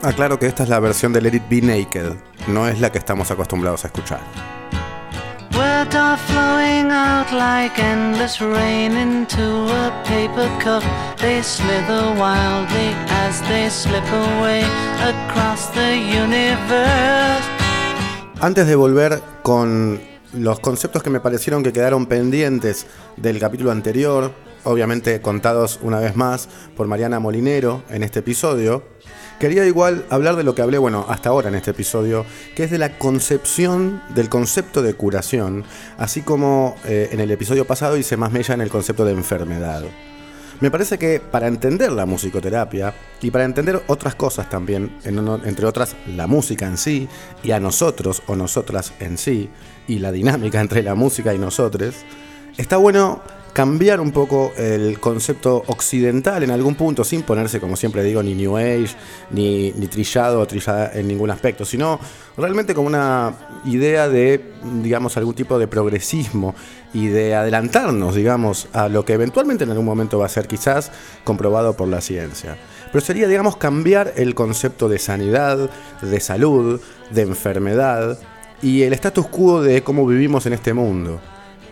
Aclaro 0.06 0.38
que 0.38 0.46
esta 0.46 0.62
es 0.62 0.70
la 0.70 0.80
versión 0.80 1.14
de 1.14 1.20
Let 1.20 1.34
It 1.34 1.50
Be 1.50 1.62
Naked, 1.64 2.14
no 2.48 2.68
es 2.68 2.80
la 2.80 2.92
que 2.92 3.00
estamos 3.00 3.32
acostumbrados 3.32 3.86
a 3.86 3.88
escuchar. 3.88 4.20
Words 5.58 5.96
are 5.96 6.16
flowing 6.28 6.92
out 6.92 7.32
like 7.32 7.82
endless 7.82 8.40
rain 8.40 8.96
into 8.96 9.66
a 9.68 10.04
paper 10.04 10.48
cup. 10.64 10.84
They 11.18 11.42
slither 11.42 12.14
wildly 12.20 12.94
as 13.10 13.42
they 13.48 13.68
slip 13.68 14.06
away 14.12 14.64
across 15.02 15.72
the 15.74 15.98
universe. 15.98 17.44
Antes 18.42 18.68
de 18.68 18.76
volver 18.76 19.24
con 19.42 20.00
los 20.34 20.60
conceptos 20.60 21.02
que 21.02 21.10
me 21.10 21.20
parecieron 21.20 21.64
que 21.64 21.74
quedaron 21.74 22.06
pendientes 22.06 22.86
del 23.18 23.40
capítulo 23.40 23.72
anterior, 23.72 24.32
obviamente 24.66 25.20
contados 25.20 25.80
una 25.82 26.00
vez 26.00 26.16
más 26.16 26.48
por 26.78 26.86
Mariana 26.86 27.20
Molinero 27.20 27.82
en 27.90 28.04
este 28.04 28.20
episodio, 28.20 28.84
Quería 29.40 29.66
igual 29.66 30.06
hablar 30.10 30.38
de 30.38 30.44
lo 30.44 30.56
que 30.56 30.62
hablé, 30.62 30.78
bueno, 30.78 31.06
hasta 31.10 31.30
ahora 31.30 31.50
en 31.50 31.56
este 31.56 31.72
episodio, 31.72 32.26
que 32.56 32.64
es 32.64 32.72
de 32.72 32.78
la 32.78 32.98
concepción 32.98 34.02
del 34.16 34.30
concepto 34.30 34.82
de 34.82 34.94
curación, 34.94 35.66
así 35.98 36.22
como 36.22 36.78
eh, 36.86 37.10
en 37.12 37.20
el 37.20 37.30
episodio 37.32 37.66
pasado 37.66 37.98
hice 37.98 38.16
más 38.16 38.32
mella 38.32 38.54
en 38.54 38.62
el 38.62 38.70
concepto 38.70 39.04
de 39.04 39.12
enfermedad. 39.12 39.84
Me 40.62 40.72
parece 40.72 40.98
que 40.98 41.20
para 41.20 41.48
entender 41.48 41.92
la 41.92 42.06
musicoterapia 42.06 42.94
y 43.22 43.30
para 43.30 43.44
entender 43.44 43.84
otras 43.88 44.16
cosas 44.16 44.50
también, 44.50 44.98
entre 45.04 45.66
otras 45.66 45.98
la 46.08 46.28
música 46.28 46.66
en 46.66 46.78
sí 46.78 47.10
y 47.44 47.52
a 47.52 47.60
nosotros 47.60 48.24
o 48.28 48.38
nosotras 48.38 48.94
en 49.02 49.18
sí, 49.18 49.50
y 49.86 50.00
la 50.00 50.14
dinámica 50.14 50.62
entre 50.62 50.82
la 50.82 50.96
música 50.96 51.34
y 51.34 51.38
nosotros, 51.38 51.96
está 52.58 52.78
bueno 52.78 53.22
cambiar 53.56 54.02
un 54.02 54.12
poco 54.12 54.52
el 54.58 55.00
concepto 55.00 55.64
occidental 55.68 56.44
en 56.44 56.52
algún 56.52 56.76
punto, 56.76 57.06
sin 57.06 57.22
ponerse, 57.22 57.62
como 57.62 57.78
siempre 57.78 58.04
digo, 58.04 58.22
ni 58.22 58.36
New 58.36 58.58
Age, 58.58 58.90
ni, 59.32 59.72
ni 59.72 59.88
trillado 59.88 60.42
o 60.42 60.46
trillada 60.46 60.92
en 60.94 61.08
ningún 61.08 61.32
aspecto, 61.32 61.64
sino 61.64 61.98
realmente 62.36 62.76
como 62.76 62.88
una 62.88 63.62
idea 63.64 64.10
de, 64.10 64.52
digamos, 64.84 65.16
algún 65.16 65.36
tipo 65.36 65.58
de 65.58 65.70
progresismo 65.70 66.54
y 66.94 67.08
de 67.08 67.34
adelantarnos, 67.34 68.14
digamos, 68.14 68.68
a 68.74 68.90
lo 68.90 69.06
que 69.06 69.14
eventualmente 69.14 69.64
en 69.64 69.70
algún 69.70 69.86
momento 69.86 70.20
va 70.20 70.26
a 70.26 70.30
ser 70.30 70.50
quizás 70.50 70.92
comprobado 71.24 71.78
por 71.78 71.88
la 71.88 72.02
ciencia. 72.02 72.58
Pero 72.92 73.06
sería, 73.06 73.30
digamos, 73.30 73.56
cambiar 73.56 74.12
el 74.18 74.36
concepto 74.36 74.90
de 74.90 75.00
sanidad, 75.00 75.70
de 76.02 76.20
salud, 76.20 76.82
de 77.10 77.22
enfermedad 77.22 78.20
y 78.62 78.82
el 78.82 78.92
status 78.92 79.28
quo 79.28 79.62
de 79.62 79.82
cómo 79.82 80.06
vivimos 80.06 80.46
en 80.46 80.52
este 80.52 80.74
mundo 80.74 81.22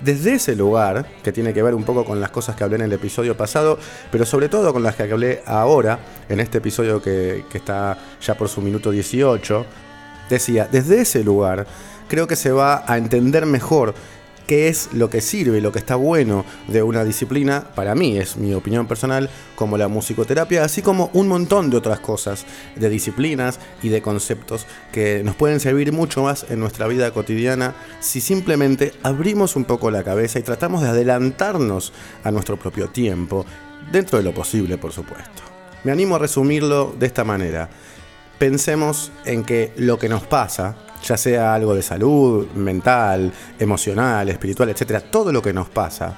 desde 0.04 0.36
ese 0.36 0.56
lugar, 0.56 1.06
que 1.24 1.32
tiene 1.32 1.54
que 1.54 1.64
ver 1.64 1.74
un 1.74 1.84
poco 1.84 2.06
con 2.06 2.20
las 2.20 2.32
cosas 2.32 2.56
que 2.56 2.64
hablé 2.64 2.76
en 2.76 2.84
el 2.84 2.94
episodio 2.94 3.36
pasado, 3.38 3.78
pero 4.12 4.26
sobre 4.26 4.50
todo 4.50 4.74
con 4.74 4.84
las 4.84 4.96
que 4.96 5.04
hablé 5.04 5.42
ahora, 5.46 6.00
en 6.30 6.40
este 6.40 6.58
episodio 6.58 7.02
que, 7.02 7.46
que 7.50 7.58
está 7.58 7.98
ya 8.22 8.36
por 8.36 8.50
su 8.50 8.62
minuto 8.62 8.92
18, 8.92 9.66
decía, 10.30 10.68
desde 10.72 11.02
ese 11.02 11.24
lugar 11.24 11.66
creo 12.08 12.28
que 12.28 12.36
se 12.36 12.52
va 12.52 12.84
a 12.86 12.98
entender 12.98 13.46
mejor 13.46 13.94
qué 14.48 14.68
es 14.68 14.90
lo 14.94 15.10
que 15.10 15.22
sirve 15.22 15.62
lo 15.62 15.72
que 15.72 15.80
está 15.80 15.96
bueno 15.96 16.46
de 16.68 16.84
una 16.84 17.04
disciplina, 17.04 17.66
para 17.76 17.96
mí 17.96 18.18
es 18.18 18.38
mi 18.38 18.54
opinión 18.54 18.88
personal, 18.88 19.30
como 19.56 19.78
la 19.78 19.88
musicoterapia, 19.88 20.64
así 20.64 20.82
como 20.82 21.10
un 21.14 21.28
montón 21.28 21.70
de 21.70 21.78
otras 21.78 22.00
cosas, 22.00 22.46
de 22.76 22.90
disciplinas 22.90 23.60
y 23.82 23.90
de 23.90 24.02
conceptos 24.02 24.66
que 24.92 25.24
nos 25.24 25.36
pueden 25.36 25.60
servir 25.60 25.92
mucho 25.92 26.24
más 26.24 26.46
en 26.50 26.60
nuestra 26.60 26.88
vida 26.88 27.12
cotidiana 27.12 27.76
si 28.00 28.22
simplemente 28.22 28.94
abrimos 29.04 29.56
un 29.56 29.66
poco 29.66 29.92
la 29.92 30.04
cabeza 30.04 30.40
y 30.40 30.44
tratamos 30.44 30.82
de 30.82 30.90
adelantarnos 30.90 31.94
a 32.24 32.32
nuestro 32.32 32.58
propio 32.58 32.90
tiempo, 32.90 33.46
dentro 33.92 34.18
de 34.18 34.24
lo 34.24 34.34
posible, 34.34 34.78
por 34.78 34.92
supuesto. 34.92 35.44
Me 35.84 35.92
animo 35.92 36.16
a 36.16 36.20
resumirlo 36.20 36.96
de 36.98 37.06
esta 37.06 37.24
manera. 37.24 37.70
Pensemos 38.40 39.12
en 39.26 39.44
que 39.44 39.74
lo 39.76 40.00
que 40.00 40.10
nos 40.10 40.24
pasa, 40.24 40.76
ya 41.04 41.18
sea 41.18 41.54
algo 41.54 41.76
de 41.76 41.82
salud, 41.82 42.48
mental, 42.56 43.32
emocional, 43.60 44.30
espiritual, 44.30 44.70
etcétera, 44.70 45.02
todo 45.02 45.32
lo 45.32 45.42
que 45.42 45.54
nos 45.54 45.70
pasa, 45.70 46.18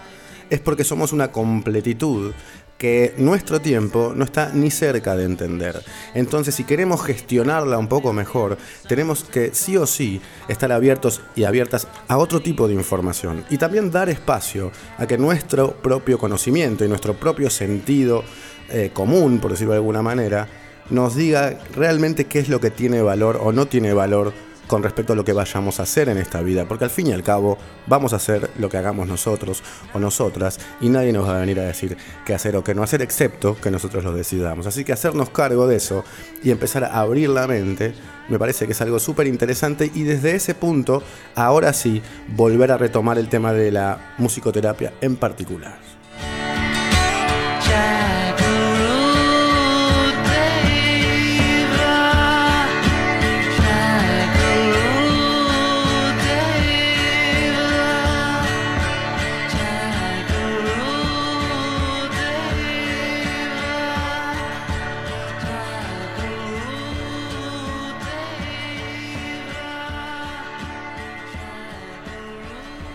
es 0.49 0.59
porque 0.59 0.83
somos 0.83 1.11
una 1.11 1.31
completitud 1.31 2.31
que 2.77 3.13
nuestro 3.17 3.61
tiempo 3.61 4.13
no 4.15 4.25
está 4.25 4.51
ni 4.53 4.69
cerca 4.69 5.15
de 5.15 5.23
entender. 5.23 5.81
Entonces, 6.13 6.55
si 6.55 6.65
queremos 6.65 7.03
gestionarla 7.03 7.77
un 7.77 7.87
poco 7.87 8.11
mejor, 8.11 8.57
tenemos 8.87 9.23
que 9.23 9.53
sí 9.53 9.77
o 9.77 9.87
sí 9.87 10.21
estar 10.49 10.71
abiertos 10.71 11.21
y 11.35 11.45
abiertas 11.45 11.87
a 12.07 12.17
otro 12.17 12.41
tipo 12.41 12.67
de 12.67 12.73
información 12.73 13.45
y 13.49 13.57
también 13.57 13.91
dar 13.91 14.09
espacio 14.09 14.71
a 14.97 15.07
que 15.07 15.17
nuestro 15.17 15.71
propio 15.81 16.19
conocimiento 16.19 16.83
y 16.83 16.89
nuestro 16.89 17.13
propio 17.13 17.49
sentido 17.49 18.23
eh, 18.69 18.91
común, 18.93 19.39
por 19.39 19.51
decirlo 19.51 19.71
de 19.71 19.77
alguna 19.77 20.01
manera, 20.01 20.47
nos 20.89 21.15
diga 21.15 21.57
realmente 21.75 22.25
qué 22.25 22.39
es 22.39 22.49
lo 22.49 22.59
que 22.59 22.71
tiene 22.71 23.01
valor 23.01 23.39
o 23.41 23.51
no 23.51 23.67
tiene 23.67 23.93
valor 23.93 24.33
con 24.67 24.83
respecto 24.83 25.13
a 25.13 25.15
lo 25.15 25.25
que 25.25 25.33
vayamos 25.33 25.79
a 25.79 25.83
hacer 25.83 26.09
en 26.09 26.17
esta 26.17 26.41
vida, 26.41 26.65
porque 26.65 26.85
al 26.85 26.89
fin 26.89 27.07
y 27.07 27.13
al 27.13 27.23
cabo 27.23 27.57
vamos 27.87 28.13
a 28.13 28.17
hacer 28.17 28.49
lo 28.57 28.69
que 28.69 28.77
hagamos 28.77 29.07
nosotros 29.07 29.63
o 29.93 29.99
nosotras 29.99 30.59
y 30.81 30.89
nadie 30.89 31.13
nos 31.13 31.27
va 31.27 31.37
a 31.37 31.39
venir 31.39 31.59
a 31.59 31.63
decir 31.63 31.97
qué 32.25 32.33
hacer 32.33 32.55
o 32.55 32.63
qué 32.63 32.75
no 32.75 32.83
hacer, 32.83 33.01
excepto 33.01 33.55
que 33.59 33.71
nosotros 33.71 34.03
lo 34.03 34.13
decidamos. 34.13 34.67
Así 34.67 34.83
que 34.83 34.93
hacernos 34.93 35.29
cargo 35.29 35.67
de 35.67 35.77
eso 35.77 36.03
y 36.43 36.51
empezar 36.51 36.83
a 36.83 36.99
abrir 36.99 37.29
la 37.29 37.47
mente 37.47 37.93
me 38.27 38.39
parece 38.39 38.65
que 38.65 38.71
es 38.71 38.81
algo 38.81 38.99
súper 38.99 39.27
interesante 39.27 39.91
y 39.93 40.03
desde 40.03 40.35
ese 40.35 40.55
punto, 40.55 41.03
ahora 41.35 41.73
sí, 41.73 42.01
volver 42.29 42.71
a 42.71 42.77
retomar 42.77 43.19
el 43.19 43.29
tema 43.29 43.53
de 43.53 43.71
la 43.71 44.13
musicoterapia 44.17 44.93
en 45.01 45.15
particular. 45.15 45.94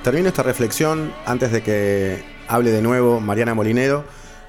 Termino 0.02 0.28
esta 0.28 0.42
reflexión 0.42 1.12
antes 1.26 1.52
de 1.52 1.62
que 1.62 2.24
hable 2.48 2.70
de 2.70 2.80
nuevo 2.80 3.20
Mariana 3.20 3.52
Molinero 3.52 4.04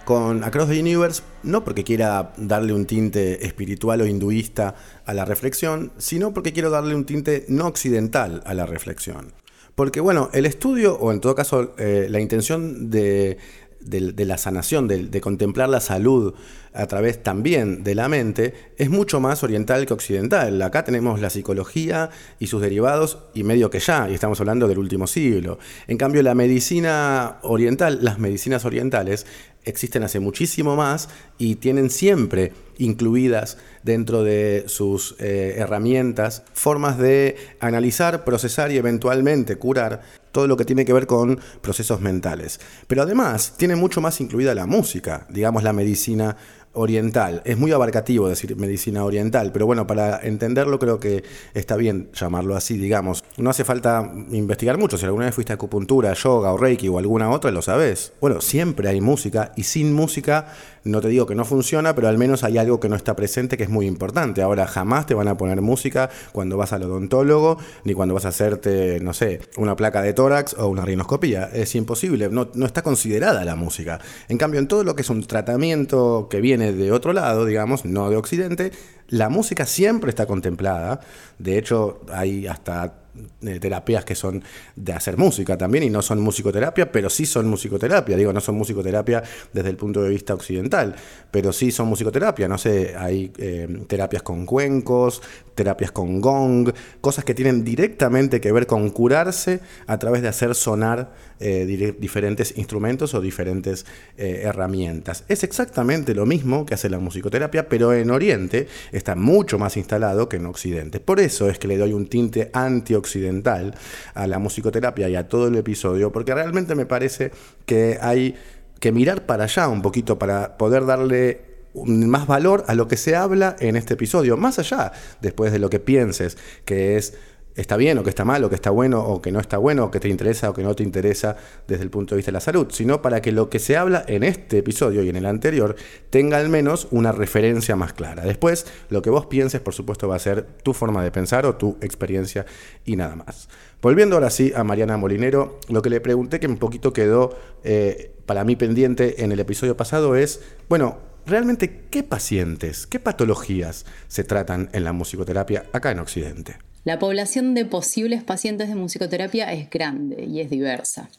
con 0.06 0.46
Across 0.46 0.70
the 0.70 0.80
Universe, 0.80 1.24
no 1.44 1.66
porque 1.66 1.84
quiera 1.84 2.32
darle 2.38 2.72
un 2.72 2.86
tinte 2.86 3.46
espiritual 3.46 4.00
o 4.00 4.06
hinduista 4.06 4.76
a 5.06 5.14
la 5.14 5.26
reflexión, 5.26 5.92
sino 5.98 6.34
porque 6.34 6.54
quiero 6.54 6.70
darle 6.70 6.96
un 6.96 7.04
tinte 7.04 7.46
no 7.50 7.68
occidental 7.68 8.42
a 8.46 8.54
la 8.54 8.66
reflexión. 8.66 9.34
Porque 9.76 10.00
bueno, 10.00 10.30
el 10.32 10.46
estudio, 10.46 10.96
o 10.98 11.12
en 11.12 11.20
todo 11.20 11.36
caso 11.36 11.74
eh, 11.78 12.08
la 12.10 12.22
intención 12.22 12.90
de, 12.90 13.38
de, 13.84 14.26
la 14.26 14.38
sanación, 14.38 14.88
de, 14.88 15.06
de, 15.08 15.22
contemplar 15.22 15.70
la 15.70 15.80
salud 15.80 16.34
a 16.74 16.86
través 16.88 17.22
también 17.22 17.84
de 17.84 17.96
la 17.96 18.08
mente, 18.08 18.54
es 18.78 18.89
mucho 18.89 19.20
más 19.20 19.44
oriental 19.44 19.86
que 19.86 19.94
occidental. 19.94 20.62
Acá 20.62 20.84
tenemos 20.84 21.20
la 21.20 21.30
psicología 21.30 22.10
y 22.39 22.48
sus 22.48 22.62
derivados 22.62 23.20
y 23.34 23.44
medio 23.44 23.70
que 23.70 23.80
ya, 23.80 24.10
y 24.10 24.13
estamos 24.13 24.39
hablando 24.39 24.67
del 24.67 24.80
último 24.80 25.08
siglo. 25.08 25.60
En 25.88 25.98
cambio, 25.98 26.24
la 26.24 26.36
medicina 26.36 27.39
oriental, 27.41 28.00
las 28.02 28.20
medicinas 28.20 28.65
orientales, 28.65 29.26
existen 29.63 30.04
hace 30.04 30.19
muchísimo 30.19 30.76
más 30.76 31.10
y 31.38 31.56
tienen 31.56 31.89
siempre 31.89 32.54
incluidas 32.78 33.58
dentro 33.84 34.24
de 34.24 34.63
sus 34.67 35.15
eh, 35.19 35.56
herramientas 35.58 36.43
formas 36.54 36.97
de 36.97 37.36
analizar, 37.60 38.24
procesar 38.24 38.71
y 38.71 38.78
eventualmente 38.78 39.58
curar 39.58 40.02
todo 40.32 40.47
lo 40.47 40.58
que 40.58 40.65
tiene 40.65 40.86
que 40.86 40.93
ver 40.93 41.08
con 41.08 41.39
procesos 41.62 42.02
mentales. 42.02 42.60
Pero 42.88 43.04
además 43.04 43.54
tiene 43.58 43.76
mucho 43.76 44.02
más 44.02 44.19
incluida 44.21 44.56
la 44.56 44.65
música, 44.65 45.28
digamos 45.30 45.63
la 45.63 45.74
medicina 45.74 46.38
oriental. 46.74 47.42
Es 47.46 47.58
muy 47.58 47.72
abarcativo 47.72 48.30
decir 48.30 48.56
medicina 48.56 49.04
oriental, 49.04 49.52
pero 49.52 49.66
bueno, 49.66 49.88
para 49.88 50.20
entenderlo 50.22 50.80
creo 50.80 51.00
que 51.00 51.24
está 51.54 51.76
bien 51.76 52.10
llamarlo 52.14 52.56
así, 52.56 52.78
digamos. 52.78 53.24
No 53.38 53.50
hace 53.50 53.64
falta 53.64 54.12
investigar 54.32 54.78
mucho. 54.78 54.98
Si 54.98 55.06
alguna 55.06 55.26
vez 55.26 55.36
fuiste 55.36 55.54
a 55.54 55.56
acupuntura, 55.56 56.14
yoga 56.14 56.54
o 56.54 56.58
reiki 56.58 56.88
o 56.88 56.98
alguna 56.98 57.30
otra, 57.30 57.52
lo 57.52 57.62
sabes. 57.62 58.14
Bueno, 58.22 58.42
siempre 58.42 58.90
hay 58.90 59.02
música 59.02 59.52
y 59.56 59.64
sin 59.64 59.94
música 59.94 60.48
no 60.84 61.02
te 61.02 61.10
digo 61.10 61.26
que 61.26 61.36
no 61.36 61.46
funciona, 61.46 61.94
pero 61.94 62.08
al 62.08 62.17
menos 62.17 62.44
hay 62.44 62.58
algo 62.58 62.80
que 62.80 62.89
no 62.89 62.96
está 62.96 63.15
presente 63.15 63.58
que 63.58 63.63
es 63.63 63.70
muy 63.70 63.86
importante. 63.86 64.41
Ahora 64.41 64.67
jamás 64.67 65.06
te 65.06 65.13
van 65.13 65.28
a 65.28 65.38
poner 65.38 65.62
música 65.62 66.10
cuando 66.32 66.58
vas 66.58 66.74
al 66.74 66.84
odontólogo, 66.84 67.58
ni 67.84 67.94
cuando 67.94 68.13
vas 68.13 68.26
a 68.26 68.30
hacerte, 68.30 69.00
no 69.00 69.13
sé, 69.13 69.41
una 69.58 69.76
placa 69.76 70.02
de 70.02 70.13
tórax 70.13 70.56
o 70.56 70.67
una 70.67 70.84
rinoscopía. 70.84 71.50
Es 71.54 71.76
imposible, 71.76 72.30
no, 72.30 72.50
no 72.54 72.65
está 72.65 72.82
considerada 72.82 73.46
la 73.46 73.56
música. 73.56 74.00
En 74.28 74.38
cambio, 74.38 74.60
en 74.60 74.67
todo 74.67 74.84
lo 74.84 74.96
que 74.96 75.04
es 75.04 75.10
un 75.10 75.24
tratamiento 75.24 76.28
que 76.30 76.41
viene 76.41 76.72
de 76.72 76.91
otro 76.91 77.13
lado, 77.13 77.46
digamos, 77.46 77.86
no 77.86 78.10
de 78.10 78.17
Occidente, 78.17 78.72
la 79.10 79.30
música 79.30 79.66
siempre 79.66 80.10
está 80.10 80.26
contemplada. 80.26 81.02
De 81.38 81.58
hecho, 81.58 82.02
hay 82.10 82.48
hasta 82.48 83.02
eh, 83.42 83.60
terapias 83.60 84.06
que 84.06 84.16
son 84.16 84.42
de 84.74 84.94
hacer 84.94 85.18
música 85.18 85.58
también 85.58 85.84
y 85.84 85.90
no 85.90 86.02
son 86.02 86.22
musicoterapia, 86.22 86.94
pero 86.94 87.10
sí 87.10 87.26
son 87.26 87.50
musicoterapia. 87.50 88.16
Digo, 88.16 88.32
no 88.32 88.40
son 88.40 88.56
musicoterapia 88.56 89.22
desde 89.52 89.70
el 89.70 89.76
punto 89.76 90.02
de 90.02 90.10
vista 90.10 90.34
occidental, 90.34 90.96
pero 91.30 91.52
sí 91.52 91.72
son 91.72 91.90
musicoterapia. 91.90 92.48
No 92.48 92.58
sé, 92.58 92.96
hay 92.98 93.34
eh, 93.38 93.84
terapias 93.88 94.24
con 94.24 94.46
cuencos, 94.46 95.22
terapias 95.56 95.92
con 95.92 96.22
gong, 96.22 96.72
cosas 97.02 97.26
que 97.26 97.34
tienen 97.34 97.66
directamente 97.66 98.40
que 98.40 98.54
ver 98.54 98.66
con 98.66 98.90
curarse 98.92 99.60
a 99.88 100.00
través 100.00 100.22
de 100.22 100.30
hacer 100.30 100.56
sonar 100.56 101.12
eh, 101.42 101.66
diferentes 102.00 102.58
instrumentos 102.58 103.14
o 103.14 103.20
diferentes 103.20 103.86
herramientas. 104.16 105.26
Es 105.28 105.44
exactamente 105.44 106.16
lo 106.16 106.26
mismo 106.26 106.66
que 106.66 106.76
hace 106.76 106.90
la 106.90 107.00
musicoterapia, 107.00 107.68
pero 107.68 107.92
en 107.94 108.10
Oriente 108.10 108.68
está 109.02 109.16
mucho 109.16 109.58
más 109.58 109.76
instalado 109.78 110.30
que 110.30 110.38
en 110.38 110.46
Occidente. 110.46 111.00
Por 111.00 111.20
eso 111.20 111.50
es 111.50 111.60
que 111.60 111.68
le 111.68 111.78
doy 111.78 111.94
un 111.94 112.08
tinte 112.08 112.50
anti 112.54 112.94
occidental 112.94 113.76
a 114.14 114.28
la 114.28 114.40
musicoterapia 114.40 115.10
y 115.10 115.16
a 115.16 115.28
todo 115.28 115.48
el 115.48 115.56
episodio, 115.56 116.12
porque 116.12 116.34
realmente 116.34 116.76
me 116.76 116.86
parece 116.86 117.32
que 117.66 117.98
hay 118.00 118.36
que 118.80 118.92
mirar 118.92 119.26
para 119.26 119.46
allá 119.46 119.68
un 119.68 119.82
poquito 119.82 120.18
para 120.18 120.58
poder 120.58 120.86
darle 120.86 121.42
más 121.74 122.28
valor 122.28 122.64
a 122.68 122.76
lo 122.76 122.88
que 122.88 122.98
se 122.98 123.16
habla 123.16 123.56
en 123.60 123.76
este 123.76 123.94
episodio, 123.94 124.38
más 124.38 124.60
allá 124.60 124.92
después 125.22 125.52
de 125.52 125.60
lo 125.60 125.70
que 125.70 125.80
pienses, 125.80 126.38
que 126.66 126.98
es 126.98 127.14
está 127.56 127.78
bien 127.78 127.98
o 127.98 128.04
que 128.04 128.10
está 128.10 128.26
mal 128.26 128.44
o 128.44 128.50
que 128.50 128.56
está 128.56 128.70
bueno 128.70 129.02
o 129.02 129.22
que 129.22 129.32
no 129.32 129.40
está 129.40 129.58
bueno 129.58 129.86
o 129.86 129.92
que 129.92 130.00
te 130.00 130.10
interesa 130.10 130.50
o 130.50 130.54
que 130.54 130.64
no 130.64 130.76
te 130.76 130.84
interesa 130.84 131.36
desde 131.68 131.84
el 131.84 131.90
punto 131.90 132.16
de 132.16 132.18
vista 132.18 132.32
de 132.32 132.34
la 132.34 132.40
salud, 132.40 132.68
sino 132.72 133.02
para 133.02 133.22
que 133.22 133.32
lo 133.32 133.50
que 133.50 133.60
se 133.60 133.78
habla 133.78 134.04
en 134.08 134.24
este 134.24 134.60
episodio 134.60 135.04
y 135.04 135.10
en 135.10 135.16
el 135.16 135.26
anterior 135.26 135.76
tenga 136.10 136.38
al 136.38 136.50
menos 136.50 136.88
una 136.92 137.12
referencia 137.12 137.76
más 137.76 137.94
clara. 137.94 138.24
Después, 138.24 138.66
lo 138.90 139.02
que 139.02 139.10
vos 139.10 139.26
pienses, 139.26 139.62
por 139.62 139.74
supuesto, 139.74 140.08
va 140.08 140.16
a 140.16 140.20
ser 140.20 140.44
tu 140.64 140.74
forma 140.74 141.04
de 141.04 141.12
pensar 141.12 141.46
o 141.46 141.56
tu 141.56 141.78
experiencia 141.82 142.46
y 142.86 142.96
nada 142.96 143.16
más. 143.16 143.50
Volviendo 143.82 144.16
ahora 144.16 144.30
sí 144.30 144.54
a 144.56 144.64
Mariana 144.64 144.98
Molinero, 144.98 145.60
lo 145.70 145.82
que 145.82 145.90
le 145.90 146.02
pregunté 146.02 146.40
que 146.40 146.48
un 146.48 146.58
poquito 146.58 146.94
quedó 146.94 147.36
eh, 147.64 148.12
para 148.26 148.44
mí 148.44 148.56
pendiente 148.56 149.24
en 149.24 149.32
el 149.32 149.40
episodio 149.40 149.76
pasado 149.76 150.16
es, 150.16 150.42
bueno, 150.70 151.00
realmente 151.26 151.88
qué 151.90 152.04
pacientes, 152.04 152.88
qué 152.88 153.00
patologías 153.00 153.86
se 154.08 154.24
tratan 154.24 154.70
en 154.74 154.84
la 154.84 154.94
musicoterapia 154.94 155.66
acá 155.74 155.92
en 155.92 156.00
Occidente. 156.00 156.71
La 156.84 156.98
población 156.98 157.54
de 157.54 157.65
posibles 157.65 158.24
pacientes 158.24 158.67
de 158.67 158.76
musicoterapia 158.76 159.52
es 159.54 159.70
grande 159.70 160.26
y 160.26 160.39
es 160.39 160.50
diversa. 160.50 161.10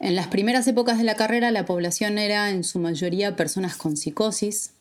En 0.00 0.16
las 0.16 0.26
primeras 0.26 0.66
épocas 0.66 0.98
de 0.98 1.04
la 1.04 1.14
carrera 1.14 1.50
la 1.50 1.66
población 1.66 2.18
era 2.18 2.50
en 2.50 2.64
su 2.64 2.80
mayoría 2.80 3.36
personas 3.36 3.76
con 3.76 3.96
psicosis, 3.96 4.72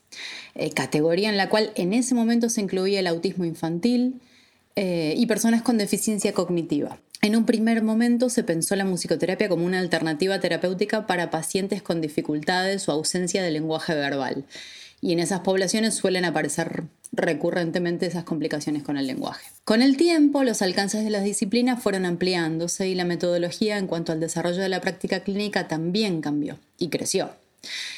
eh, 0.56 0.72
categoría 0.72 1.30
en 1.30 1.38
la 1.38 1.50
cual 1.50 1.72
en 1.76 1.94
ese 1.94 2.16
momento 2.16 2.50
se 2.50 2.62
incluía 2.62 3.00
el 3.00 3.08
autismo 3.08 3.46
infantil 3.46 4.20
eh, 4.76 5.14
y 5.16 5.26
personas 5.28 5.62
con 5.62 5.78
deficiencia 5.78 6.34
cognitiva. 6.34 7.00
En 7.22 7.36
un 7.36 7.46
primer 7.46 7.84
momento 7.84 8.30
se 8.30 8.44
pensó 8.44 8.76
la 8.76 8.86
musicoterapia 8.86 9.50
como 9.50 9.66
una 9.66 9.80
alternativa 9.80 10.40
terapéutica 10.40 11.08
para 11.08 11.30
pacientes 11.30 11.82
con 11.82 12.02
dificultades 12.02 12.88
o 12.88 12.92
ausencia 12.92 13.44
de 13.44 13.52
lenguaje 13.52 13.96
verbal 13.96 14.46
y 15.02 15.14
en 15.14 15.20
esas 15.20 15.42
poblaciones 15.42 15.96
suelen 15.96 16.26
aparecer 16.26 16.84
recurrentemente 17.12 18.06
esas 18.06 18.24
complicaciones 18.24 18.84
con 18.84 18.98
el 18.98 19.08
lenguaje. 19.08 19.52
Con 19.64 19.82
el 19.82 19.98
tiempo, 19.98 20.44
los 20.44 20.62
alcances 20.62 21.04
de 21.04 21.10
las 21.10 21.24
disciplinas 21.24 21.82
fueron 21.82 22.06
ampliándose 22.06 22.88
y 22.88 22.96
la 22.96 23.06
metodología 23.06 23.78
en 23.78 23.88
cuanto 23.88 24.12
al 24.12 24.20
desarrollo 24.20 24.62
de 24.62 24.70
la 24.70 24.82
práctica 24.82 25.22
clínica 25.22 25.68
también 25.68 26.22
cambió 26.22 26.60
y 26.78 26.90
creció. 26.90 27.32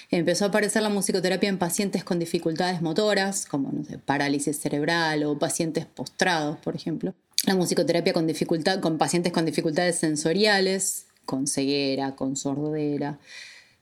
Empezó 0.10 0.46
a 0.46 0.48
aparecer 0.48 0.82
la 0.82 0.90
musicoterapia 0.90 1.50
en 1.50 1.58
pacientes 1.58 2.04
con 2.04 2.18
dificultades 2.18 2.82
motoras, 2.82 3.46
como 3.46 3.72
parálisis 4.06 4.60
cerebral 4.60 5.24
o 5.24 5.38
pacientes 5.38 5.86
postrados, 5.86 6.58
por 6.60 6.76
ejemplo. 6.76 7.14
La 7.46 7.56
musicoterapia 7.56 8.14
con, 8.14 8.28
dificultad, 8.28 8.80
con 8.80 8.98
pacientes 8.98 9.32
con 9.32 9.46
dificultades 9.46 9.98
sensoriales, 9.98 11.06
con 11.26 11.48
ceguera, 11.48 12.16
con 12.16 12.36
sordera, 12.36 13.20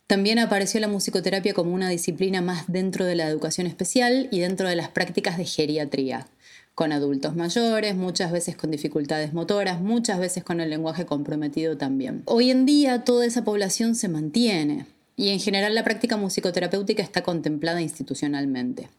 también 0.07 0.39
apareció 0.39 0.79
la 0.79 0.87
musicoterapia 0.87 1.53
como 1.53 1.73
una 1.73 1.89
disciplina 1.89 2.41
más 2.41 2.63
dentro 2.67 3.03
de 3.03 3.15
la 3.15 3.27
educación 3.27 3.67
especial 3.67 4.29
y 4.31 4.39
dentro 4.39 4.69
de 4.69 4.77
las 4.77 4.87
prácticas 4.87 5.37
de 5.37 5.43
geriatría, 5.43 6.27
con 6.75 6.93
adultos 6.93 7.35
mayores, 7.35 7.95
muchas 7.95 8.31
veces 8.31 8.55
con 8.55 8.71
dificultades 8.71 9.33
motoras, 9.33 9.81
muchas 9.81 10.17
veces 10.17 10.45
con 10.45 10.61
el 10.61 10.69
lenguaje 10.69 11.05
comprometido 11.05 11.77
también. 11.77 12.23
Hoy 12.25 12.51
en 12.51 12.65
día 12.65 13.03
toda 13.03 13.25
esa 13.25 13.43
población 13.43 13.95
se 13.95 14.07
mantiene 14.07 14.85
y 15.17 15.29
en 15.29 15.41
general 15.41 15.75
la 15.75 15.83
práctica 15.83 16.15
musicoterapéutica 16.15 17.03
está 17.03 17.21
contemplada 17.21 17.81
institucionalmente. 17.81 18.89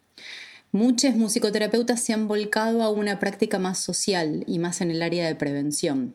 Muchos 0.73 1.17
musicoterapeutas 1.17 2.03
se 2.03 2.13
han 2.13 2.29
volcado 2.29 2.83
a 2.83 2.91
una 2.91 3.19
práctica 3.19 3.59
más 3.59 3.79
social 3.79 4.45
y 4.47 4.59
más 4.59 4.83
en 4.83 4.91
el 4.91 5.01
área 5.01 5.27
de 5.27 5.35
prevención 5.35 6.13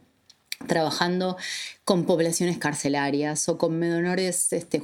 trabajando 0.67 1.37
con 1.85 2.05
poblaciones 2.05 2.57
carcelarias 2.57 3.47
o 3.49 3.57
con 3.57 3.77
menores 3.77 4.53
este, 4.53 4.79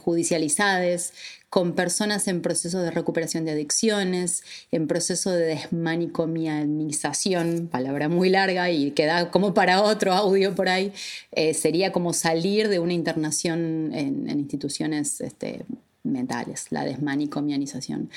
con 1.49 1.73
personas 1.73 2.27
en 2.27 2.41
proceso 2.41 2.81
de 2.81 2.91
recuperación 2.91 3.45
de 3.45 3.51
adicciones, 3.51 4.43
en 4.71 4.87
proceso 4.87 5.31
de 5.31 5.45
desmanicomianización, 5.45 7.69
palabra 7.71 8.09
muy 8.09 8.29
larga 8.29 8.69
y 8.69 8.91
que 8.91 9.05
da 9.05 9.31
como 9.31 9.53
para 9.53 9.81
otro 9.81 10.11
audio 10.13 10.53
por 10.53 10.67
ahí, 10.69 10.91
eh, 11.31 11.53
sería 11.53 11.91
como 11.91 12.13
salir 12.13 12.69
de 12.69 12.79
una 12.79 12.93
internación 12.93 13.91
en, 13.93 14.29
instituciones 14.29 15.21
este, 15.21 15.65
mentales, 16.03 16.67
la 16.69 16.85
desmanicomianización 16.85 18.09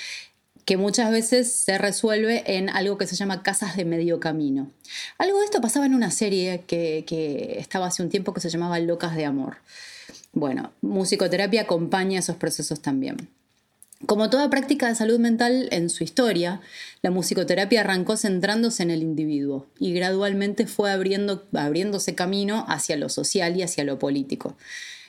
que 0.64 0.76
muchas 0.76 1.10
veces 1.10 1.52
se 1.52 1.78
resuelve 1.78 2.56
en 2.56 2.68
algo 2.68 2.98
que 2.98 3.06
se 3.06 3.16
llama 3.16 3.42
casas 3.42 3.76
de 3.76 3.84
medio 3.84 4.20
camino. 4.20 4.70
Algo 5.18 5.38
de 5.38 5.46
esto 5.46 5.60
pasaba 5.60 5.86
en 5.86 5.94
una 5.94 6.10
serie 6.10 6.64
que, 6.66 7.56
estaba 7.58 7.86
hace 7.86 8.02
un 8.02 8.08
tiempo 8.08 8.32
que 8.32 8.40
se 8.40 8.50
llamaba 8.50 8.78
Locas 8.78 9.16
de 9.16 9.24
Amor. 9.24 9.56
Bueno, 10.32 10.72
musicoterapia 10.80 11.62
acompaña 11.62 12.18
esos 12.18 12.36
procesos 12.36 12.80
también. 12.80 13.28
Como 14.06 14.30
toda 14.30 14.50
práctica 14.50 14.88
de 14.88 14.96
salud 14.96 15.20
mental 15.20 15.68
en 15.70 15.88
su 15.88 16.02
historia, 16.02 16.60
la 17.02 17.10
musicoterapia 17.10 17.80
arrancó 17.80 18.16
centrándose 18.16 18.82
en 18.82 18.90
el 18.90 19.02
individuo 19.02 19.66
y 19.78 19.92
gradualmente 19.92 20.66
fue 20.66 20.90
abriendo, 20.90 21.44
abriéndose 21.52 22.16
camino 22.16 22.64
hacia 22.68 22.96
lo 22.96 23.08
social 23.08 23.56
y 23.56 23.62
hacia 23.62 23.84
lo 23.84 24.00
político. 24.00 24.56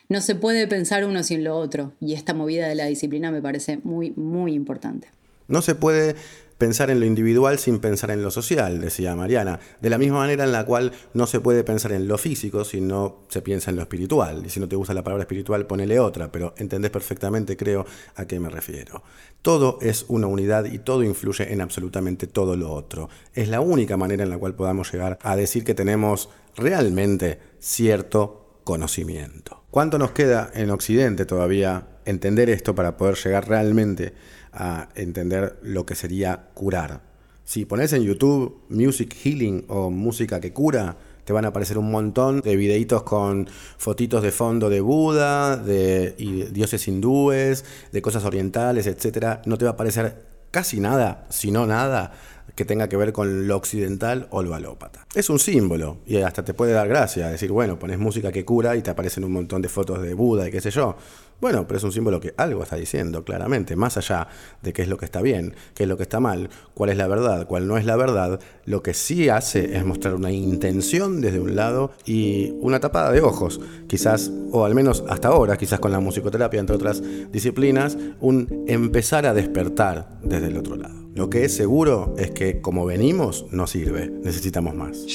No 0.10 0.22
se 0.22 0.36
puede 0.36 0.68
pensar 0.68 1.06
uno 1.06 1.24
sin 1.24 1.44
lo 1.44 1.58
otro 1.58 1.94
y 2.00 2.14
esta 2.14 2.36
movida 2.36 2.68
de 2.68 2.76
la 2.76 2.86
disciplina 2.86 3.32
me 3.32 3.42
parece 3.42 3.80
muy, 3.84 4.12
muy 4.12 4.54
importante. 4.54 5.08
No 5.48 5.62
se 5.62 5.76
puede 5.76 6.16
pensar 6.58 6.90
en 6.90 7.00
lo 7.02 7.06
individual 7.06 7.60
sin 7.60 7.80
pensar 7.80 8.12
en 8.12 8.22
lo 8.22 8.32
social, 8.32 8.80
decía 8.80 9.16
Mariana. 9.16 9.60
De 9.82 9.90
la 9.90 9.98
misma 9.98 10.20
manera 10.20 10.46
en 10.46 10.52
la 10.52 10.66
cual 10.66 10.94
no 11.14 11.28
se 11.28 11.42
puede 11.42 11.64
pensar 11.64 11.92
en 11.92 12.08
lo 12.08 12.18
físico 12.18 12.64
si 12.64 12.80
no 12.80 13.26
se 13.28 13.42
piensa 13.42 13.70
en 13.70 13.76
lo 13.76 13.82
espiritual. 13.82 14.46
Y 14.46 14.50
si 14.50 14.62
no 14.62 14.70
te 14.70 14.78
gusta 14.78 14.94
la 14.94 15.04
palabra 15.04 15.24
espiritual, 15.24 15.68
ponele 15.68 16.00
otra, 16.00 16.32
pero 16.32 16.54
entendés 16.58 16.92
perfectamente, 16.92 17.58
creo, 17.58 17.86
a 18.16 18.26
qué 18.26 18.40
me 18.40 18.50
refiero. 18.50 19.04
Todo 19.42 19.78
es 19.82 20.06
una 20.08 20.28
unidad 20.28 20.66
y 20.66 20.80
todo 20.80 21.04
influye 21.04 21.52
en 21.52 21.60
absolutamente 21.60 22.28
todo 22.28 22.56
lo 22.56 22.72
otro. 22.72 23.10
Es 23.34 23.50
la 23.50 23.60
única 23.60 23.98
manera 23.98 24.24
en 24.24 24.30
la 24.30 24.38
cual 24.38 24.56
podamos 24.56 24.92
llegar 24.92 25.20
a 25.22 25.36
decir 25.36 25.66
que 25.66 25.74
tenemos 25.74 26.30
realmente 26.56 27.40
cierto 27.60 28.62
conocimiento. 28.64 29.64
¿Cuánto 29.70 29.98
nos 29.98 30.12
queda 30.12 30.50
en 30.54 30.70
Occidente 30.70 31.26
todavía 31.26 31.88
entender 32.06 32.50
esto 32.50 32.76
para 32.76 32.96
poder 32.96 33.16
llegar 33.16 33.48
realmente 33.48 34.14
a 34.54 34.90
entender 34.96 35.58
lo 35.62 35.86
que 35.86 35.96
sería 35.96 36.50
curar? 36.54 37.02
Si 37.44 37.66
pones 37.66 37.92
en 37.94 38.04
YouTube 38.04 38.62
Music 38.70 39.14
Healing 39.14 39.66
o 39.68 39.90
música 39.90 40.40
que 40.40 40.54
cura, 40.54 40.96
te 41.26 41.34
van 41.34 41.46
a 41.46 41.50
aparecer 41.50 41.78
un 41.78 41.92
montón 41.92 42.42
de 42.42 42.56
videitos 42.56 43.04
con 43.04 43.50
fotitos 43.78 44.24
de 44.24 44.32
fondo 44.32 44.70
de 44.70 44.82
Buda, 44.82 45.58
de 45.58 46.12
dioses 46.52 46.88
hindúes, 46.88 47.66
de 47.92 48.02
cosas 48.02 48.26
orientales, 48.26 48.88
etc. 48.88 49.40
No 49.46 49.58
te 49.58 49.66
va 49.66 49.72
a 49.72 49.74
aparecer 49.74 50.34
casi 50.52 50.80
nada, 50.80 51.26
si 51.30 51.52
no 51.52 51.66
nada, 51.66 52.14
que 52.56 52.66
tenga 52.66 52.88
que 52.88 52.98
ver 52.98 53.12
con 53.12 53.48
lo 53.48 53.58
occidental 53.58 54.28
o 54.30 54.44
lo 54.44 54.54
alópata. 54.54 55.08
Es 55.16 55.30
un 55.30 55.40
símbolo 55.40 55.98
y 56.06 56.18
hasta 56.18 56.44
te 56.44 56.54
puede 56.54 56.74
dar 56.74 56.88
gracia 56.88 57.30
decir, 57.30 57.52
bueno, 57.52 57.80
pones 57.80 57.98
música 57.98 58.32
que 58.32 58.46
cura 58.46 58.76
y 58.76 58.82
te 58.82 58.92
aparecen 58.92 59.24
un 59.24 59.32
montón 59.32 59.62
de 59.62 59.70
fotos 59.70 60.02
de 60.02 60.14
Buda 60.14 60.48
y 60.48 60.52
qué 60.52 60.62
sé 60.62 60.70
yo. 60.70 60.96
Bueno, 61.42 61.68
pero 61.68 61.78
es 61.78 61.84
un 61.84 61.92
símbolo 61.92 62.20
que 62.20 62.34
algo 62.38 62.64
está 62.64 62.76
diciendo, 62.78 63.24
claramente, 63.24 63.76
más 63.76 63.98
allá 63.98 64.28
de 64.62 64.74
qué 64.74 64.82
es 64.82 64.88
lo 64.88 64.98
que 64.98 65.06
está 65.06 65.22
bien, 65.22 65.56
qué 65.74 65.84
es 65.84 65.90
lo 65.90 65.98
que 65.98 66.04
está 66.04 66.20
mal, 66.20 66.50
cuál 66.74 66.90
es 66.90 66.98
la 66.98 67.08
verdad, 67.08 67.48
cuál 67.48 67.68
no 67.68 67.78
es 67.78 67.86
la 67.86 67.96
verdad, 67.96 68.40
lo 68.66 68.82
que 68.82 68.94
sí 68.94 69.30
hace 69.30 69.76
es 69.76 69.86
mostrar 69.86 70.16
una 70.16 70.32
intención 70.32 71.22
desde 71.22 71.40
un 71.40 71.56
lado 71.56 71.92
y 72.06 72.52
una 72.62 72.80
tapada 72.80 73.12
de 73.12 73.22
ojos, 73.22 73.60
quizás, 73.88 74.32
o 74.52 74.66
al 74.66 74.76
menos 74.76 75.04
hasta 75.10 75.28
ahora, 75.30 75.58
quizás 75.58 75.80
con 75.80 75.92
la 75.92 76.00
musicoterapia, 76.00 76.60
entre 76.60 76.76
otras 76.76 77.04
disciplinas, 77.32 77.98
un 78.22 78.66
empezar 78.68 79.26
a 79.26 79.34
despertar 79.34 80.20
desde 80.24 80.48
el 80.48 80.58
otro 80.58 80.76
lado. 80.76 81.04
Lo 81.14 81.30
que 81.30 81.46
es 81.46 81.56
seguro 81.56 82.16
es 82.18 82.32
que 82.32 82.60
como 82.60 82.86
venimos 82.86 83.46
no 83.52 83.68
sirve, 83.68 84.10
necesitamos 84.24 84.74
más. 84.74 85.06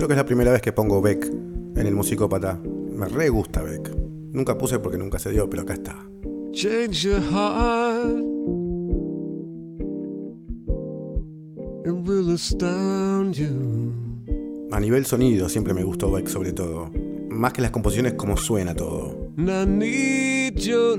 Creo 0.00 0.08
que 0.08 0.14
es 0.14 0.18
la 0.18 0.24
primera 0.24 0.50
vez 0.50 0.62
que 0.62 0.72
pongo 0.72 1.02
Beck 1.02 1.26
en 1.26 1.86
el 1.86 1.94
musicópata. 1.94 2.58
Me 2.64 3.06
re 3.06 3.28
gusta 3.28 3.60
Beck. 3.60 3.94
Nunca 4.32 4.56
puse 4.56 4.78
porque 4.78 4.96
nunca 4.96 5.18
se 5.18 5.30
dio, 5.30 5.50
pero 5.50 5.64
acá 5.64 5.74
está. 5.74 5.94
Change 6.52 7.02
your 7.02 7.20
heart. 7.20 8.24
It 11.84 11.92
will 11.92 12.32
astound 12.32 13.34
you. 13.34 13.92
A 14.72 14.80
nivel 14.80 15.04
sonido 15.04 15.50
siempre 15.50 15.74
me 15.74 15.84
gustó 15.84 16.10
Beck 16.10 16.28
sobre 16.28 16.54
todo. 16.54 16.90
Más 17.28 17.52
que 17.52 17.60
las 17.60 17.70
composiciones 17.70 18.14
como 18.14 18.38
suena 18.38 18.74
todo. 18.74 19.32
I 19.36 19.66
need 19.66 20.54
your 20.60 20.96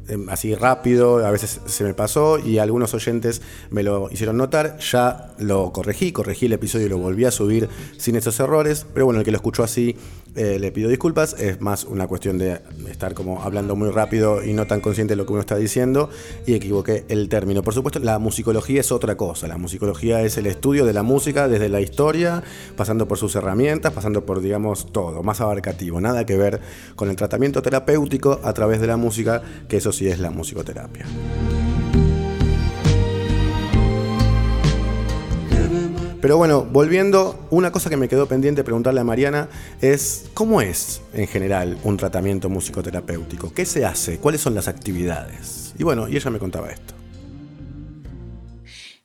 Em, 0.10 0.30
así 0.30 0.56
rápido, 0.56 1.26
a 1.26 1.32
veces 1.32 1.60
se 1.66 1.84
me 1.84 1.94
pasó 1.94 2.40
y 2.40 2.60
algunos 2.60 2.94
oyentes 2.94 3.42
me 3.72 3.84
lo 3.84 4.10
hicieron 4.10 4.38
notar. 4.38 4.78
Ya 4.80 5.34
lo 5.38 5.74
corregí, 5.74 6.14
corregí 6.14 6.46
el 6.46 6.54
episodio 6.54 6.86
y 6.86 6.90
lo 6.90 6.98
volví 6.98 7.26
a 7.26 7.32
subir 7.32 7.68
sin 7.98 8.16
esos 8.16 8.40
errores. 8.40 8.86
Pero 8.94 9.06
bueno, 9.06 9.20
el 9.20 9.26
que 9.26 9.32
lo 9.32 9.38
escuchó 9.38 9.64
así 9.64 9.98
eh, 10.38 10.60
le 10.60 10.72
pido 10.72 10.90
disculpas. 10.90 11.36
Es 11.40 11.60
más 11.62 11.84
una 11.84 12.08
cuestión 12.08 12.38
de 12.38 12.62
estar 12.90 13.14
como 13.14 13.42
hablando 13.42 13.76
muy 13.76 13.90
rápido 13.90 14.44
y 14.44 14.54
no 14.54 14.68
tan 14.68 14.82
consciente 14.82 15.14
de 15.14 15.16
lo 15.18 15.26
que 15.26 15.34
uno 15.34 15.42
está 15.42 15.58
diciendo 15.58 16.10
y 16.46 16.54
equivoqué 16.54 17.06
el 17.10 17.28
término. 17.28 17.64
Por 17.64 17.74
supuesto, 17.74 18.00
la 18.00 18.20
musicología 18.20 18.80
es 18.80 18.92
otra 18.92 19.18
cosa. 19.18 19.48
La 19.48 19.58
musicología 19.58 20.22
es 20.22 20.38
el 20.38 20.46
estudio 20.46 20.86
de 20.86 20.94
la 20.94 21.04
música 21.04 21.48
desde 21.48 21.70
la 21.70 21.82
historia, 21.82 22.44
pasando 22.76 23.08
por 23.08 23.18
sus 23.18 23.36
herramientas, 23.36 23.94
pasando 23.94 24.26
por, 24.26 24.40
digamos, 24.40 24.92
todo, 24.92 25.24
más 25.24 25.42
abarcativo. 25.42 26.00
Nada 26.00 26.26
que 26.26 26.38
ver 26.38 26.62
con 26.96 27.10
el 27.10 27.16
tratamiento 27.16 27.62
terapéutico 27.62 28.40
a 28.44 28.54
través 28.54 28.80
de 28.80 28.88
la 28.88 28.98
música, 28.98 29.42
que 29.68 29.78
eso 29.78 29.92
sí 29.92 30.08
es 30.08 30.20
la 30.20 30.30
musicoterapia. 30.30 31.06
Pero 36.28 36.36
bueno, 36.36 36.66
volviendo, 36.66 37.48
una 37.52 37.72
cosa 37.72 37.90
que 37.90 37.96
me 37.96 38.10
quedó 38.10 38.28
pendiente 38.28 38.66
preguntarle 38.66 39.00
a 39.00 39.06
Mariana 39.06 39.48
es, 39.80 40.26
¿cómo 40.34 40.60
es 40.60 41.00
en 41.14 41.26
general 41.26 41.78
un 41.86 41.96
tratamiento 41.96 42.50
musicoterapéutico? 42.50 43.54
¿Qué 43.54 43.64
se 43.64 43.86
hace? 43.86 44.18
¿Cuáles 44.18 44.42
son 44.42 44.54
las 44.54 44.68
actividades? 44.68 45.74
Y 45.80 45.86
bueno, 45.86 46.10
y 46.10 46.18
ella 46.18 46.30
me 46.30 46.38
contaba 46.38 46.70
esto. 46.70 46.94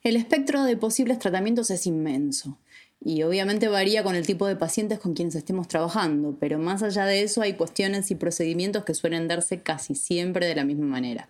El 0.03 0.17
espectro 0.17 0.65
de 0.65 0.75
posibles 0.75 1.17
tratamientos 1.17 1.69
es 1.69 1.87
inmenso 1.87 2.59
y 2.99 3.23
obviamente 3.23 3.69
varía 3.69 4.03
con 4.03 4.15
el 4.15 4.25
tipo 4.25 4.45
de 4.45 4.57
pacientes 4.57 4.99
con 4.99 5.13
quienes 5.13 5.35
estemos 5.35 5.69
trabajando, 5.69 6.35
pero 6.41 6.59
más 6.59 6.83
allá 6.83 7.05
de 7.05 7.23
eso 7.23 7.41
hay 7.41 7.53
cuestiones 7.53 8.11
y 8.11 8.15
procedimientos 8.15 8.83
que 8.83 8.95
suelen 8.95 9.29
darse 9.29 9.61
casi 9.61 9.95
siempre 9.95 10.45
de 10.45 10.55
la 10.55 10.65
misma 10.65 10.87
manera. 10.87 11.29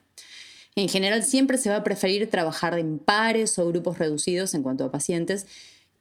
En 0.75 0.89
general 0.89 1.23
siempre 1.23 1.60
se 1.60 1.69
va 1.69 1.75
a 1.75 1.84
preferir 1.84 2.32
trabajar 2.32 2.79
en 2.79 2.97
pares 2.97 3.60
o 3.60 3.67
grupos 3.67 3.99
reducidos 3.99 4.56
en 4.56 4.63
cuanto 4.63 4.86
a 4.86 4.91
pacientes 4.91 5.45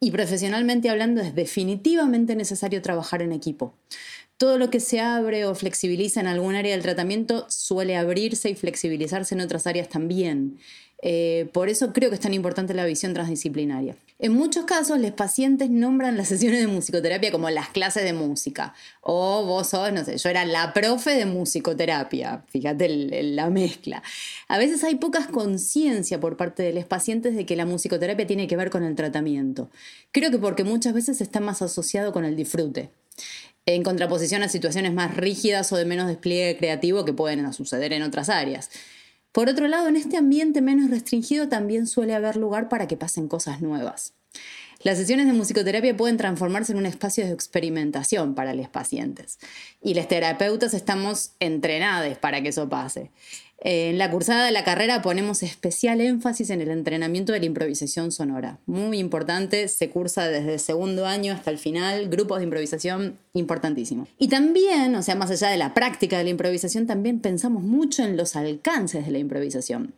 y 0.02 0.10
profesionalmente 0.10 0.90
hablando 0.90 1.20
es 1.20 1.32
definitivamente 1.32 2.34
necesario 2.34 2.82
trabajar 2.82 3.22
en 3.22 3.30
equipo. 3.30 3.76
Todo 4.36 4.58
lo 4.58 4.68
que 4.68 4.80
se 4.80 4.98
abre 4.98 5.46
o 5.46 5.54
flexibiliza 5.54 6.18
en 6.18 6.26
algún 6.26 6.56
área 6.56 6.72
del 6.72 6.82
tratamiento 6.82 7.46
suele 7.48 7.96
abrirse 7.96 8.50
y 8.50 8.56
flexibilizarse 8.56 9.36
en 9.36 9.42
otras 9.42 9.68
áreas 9.68 9.88
también. 9.88 10.58
Eh, 11.04 11.48
por 11.52 11.68
eso 11.68 11.92
creo 11.92 12.10
que 12.10 12.14
es 12.14 12.20
tan 12.20 12.32
importante 12.32 12.74
la 12.74 12.86
visión 12.86 13.12
transdisciplinaria. 13.12 13.96
En 14.20 14.32
muchos 14.32 14.64
casos, 14.66 15.00
los 15.00 15.10
pacientes 15.10 15.68
nombran 15.68 16.16
las 16.16 16.28
sesiones 16.28 16.60
de 16.60 16.68
musicoterapia 16.68 17.32
como 17.32 17.50
las 17.50 17.70
clases 17.70 18.04
de 18.04 18.12
música. 18.12 18.72
O 19.00 19.44
vos 19.44 19.70
sos, 19.70 19.92
no 19.92 20.04
sé, 20.04 20.16
yo 20.16 20.28
era 20.28 20.44
la 20.44 20.72
profe 20.72 21.10
de 21.10 21.26
musicoterapia. 21.26 22.44
Fíjate 22.48 22.88
la 23.24 23.50
mezcla. 23.50 24.00
A 24.46 24.58
veces 24.58 24.84
hay 24.84 24.94
poca 24.94 25.26
conciencia 25.26 26.20
por 26.20 26.36
parte 26.36 26.62
de 26.62 26.72
los 26.72 26.84
pacientes 26.84 27.34
de 27.34 27.46
que 27.46 27.56
la 27.56 27.66
musicoterapia 27.66 28.26
tiene 28.26 28.46
que 28.46 28.56
ver 28.56 28.70
con 28.70 28.84
el 28.84 28.94
tratamiento. 28.94 29.70
Creo 30.12 30.30
que 30.30 30.38
porque 30.38 30.62
muchas 30.62 30.94
veces 30.94 31.20
está 31.20 31.40
más 31.40 31.60
asociado 31.62 32.12
con 32.12 32.24
el 32.24 32.36
disfrute 32.36 32.90
en 33.66 33.82
contraposición 33.84 34.42
a 34.42 34.48
situaciones 34.48 34.92
más 34.92 35.16
rígidas 35.16 35.72
o 35.72 35.76
de 35.76 35.84
menos 35.84 36.08
despliegue 36.08 36.56
creativo 36.56 37.04
que 37.04 37.12
pueden 37.12 37.52
suceder 37.52 37.92
en 37.92 38.02
otras 38.02 38.28
áreas. 38.28 38.70
Por 39.32 39.48
otro 39.48 39.66
lado, 39.66 39.88
en 39.88 39.96
este 39.96 40.18
ambiente 40.18 40.60
menos 40.60 40.90
restringido 40.90 41.48
también 41.48 41.86
suele 41.86 42.14
haber 42.14 42.36
lugar 42.36 42.68
para 42.68 42.86
que 42.86 42.98
pasen 42.98 43.28
cosas 43.28 43.62
nuevas. 43.62 44.12
Las 44.82 44.98
sesiones 44.98 45.26
de 45.26 45.32
musicoterapia 45.32 45.96
pueden 45.96 46.16
transformarse 46.16 46.72
en 46.72 46.78
un 46.78 46.86
espacio 46.86 47.24
de 47.24 47.32
experimentación 47.32 48.34
para 48.34 48.52
los 48.52 48.68
pacientes 48.68 49.38
y 49.80 49.94
los 49.94 50.08
terapeutas 50.08 50.74
estamos 50.74 51.32
entrenados 51.38 52.18
para 52.18 52.42
que 52.42 52.48
eso 52.48 52.68
pase. 52.68 53.10
Eh, 53.64 53.90
En 53.90 53.98
la 53.98 54.10
cursada 54.10 54.44
de 54.44 54.52
la 54.52 54.64
carrera 54.64 55.02
ponemos 55.02 55.42
especial 55.42 56.00
énfasis 56.00 56.50
en 56.50 56.60
el 56.60 56.70
entrenamiento 56.70 57.32
de 57.32 57.38
la 57.38 57.46
improvisación 57.46 58.10
sonora. 58.10 58.58
Muy 58.66 58.98
importante, 58.98 59.68
se 59.68 59.88
cursa 59.88 60.26
desde 60.26 60.54
el 60.54 60.60
segundo 60.60 61.06
año 61.06 61.32
hasta 61.32 61.50
el 61.50 61.58
final, 61.58 62.08
grupos 62.08 62.38
de 62.38 62.44
improvisación 62.44 63.18
importantísimo. 63.34 64.08
Y 64.18 64.28
también, 64.28 64.94
o 64.96 65.02
sea, 65.02 65.14
más 65.14 65.30
allá 65.30 65.48
de 65.48 65.58
la 65.58 65.74
práctica 65.74 66.18
de 66.18 66.24
la 66.24 66.30
improvisación, 66.30 66.86
también 66.86 67.20
pensamos 67.20 67.62
mucho 67.62 68.02
en 68.02 68.16
los 68.16 68.34
alcances 68.34 69.06
de 69.06 69.12
la 69.12 69.18
improvisación. 69.18 69.94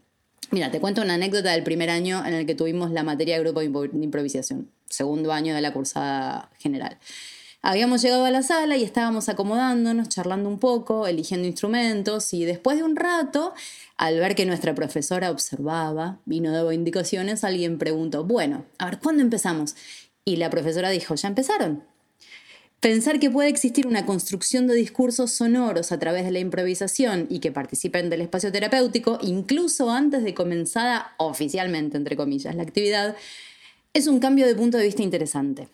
Mira, 0.51 0.71
te 0.71 0.79
cuento 0.79 1.01
una 1.01 1.15
anécdota 1.15 1.53
del 1.53 1.63
primer 1.63 1.89
año 1.89 2.25
en 2.25 2.35
el 2.35 2.47
que 2.47 2.55
tuvimos 2.55 2.91
la 2.91 3.03
materia 3.03 3.37
de 3.37 3.43
grupo 3.43 3.61
de 3.61 4.05
improvisación, 4.05 4.69
segundo 4.89 5.33
año 5.33 5.55
de 5.55 5.63
la 5.63 5.73
cursada 5.73 6.51
general. 6.59 6.99
Habíamos 7.67 8.03
llegado 8.03 8.27
a 8.27 8.31
la 8.31 8.43
sala 8.43 8.77
y 8.77 8.85
estábamos 8.85 9.31
acomodándonos, 9.31 10.11
charlando 10.11 10.51
un 10.51 10.59
poco, 10.59 11.07
eligiendo 11.07 11.49
instrumentos 11.49 12.35
y 12.35 12.45
después 12.45 12.77
de 12.77 12.83
un 12.83 12.95
rato, 12.95 13.55
al 13.97 14.19
ver 14.19 14.35
que 14.35 14.45
nuestra 14.45 14.75
profesora 14.75 15.31
observaba 15.31 16.19
y 16.29 16.41
no 16.41 16.53
daba 16.53 16.75
indicaciones, 16.75 17.43
alguien 17.43 17.79
preguntó, 17.79 18.23
bueno, 18.23 18.67
a 18.77 18.85
ver, 18.85 18.99
¿cuándo 18.99 19.23
empezamos? 19.23 19.77
Y 20.27 20.37
la 20.37 20.51
profesora 20.51 20.91
dijo, 20.91 21.15
ya 21.15 21.27
empezaron. 21.27 21.83
Pensar 22.81 23.19
que 23.19 23.31
puede 23.31 23.49
existir 23.49 23.87
una 23.87 24.05
construcción 24.05 24.67
de 24.67 24.75
discursos 24.75 25.33
sonoros 25.33 25.91
a 25.91 25.99
través 25.99 26.27
de 26.27 26.33
la 26.33 26.41
improvisación 26.41 27.27
y 27.31 27.39
que 27.39 27.51
participen 27.51 28.11
del 28.11 28.21
espacio 28.21 28.53
terapéutico, 28.53 29.19
incluso 29.23 29.91
antes 29.91 30.23
de 30.23 30.35
comenzada 30.35 31.15
oficialmente, 31.17 31.97
entre 31.97 32.15
comillas, 32.15 32.57
la 32.57 32.63
actividad, 32.63 33.17
es 33.95 34.07
un 34.07 34.21
cambio 34.21 34.47
de 34.47 34.55
punto 34.55 34.77
de 34.77 34.85
vista 34.85 35.03
interesante. 35.03 35.69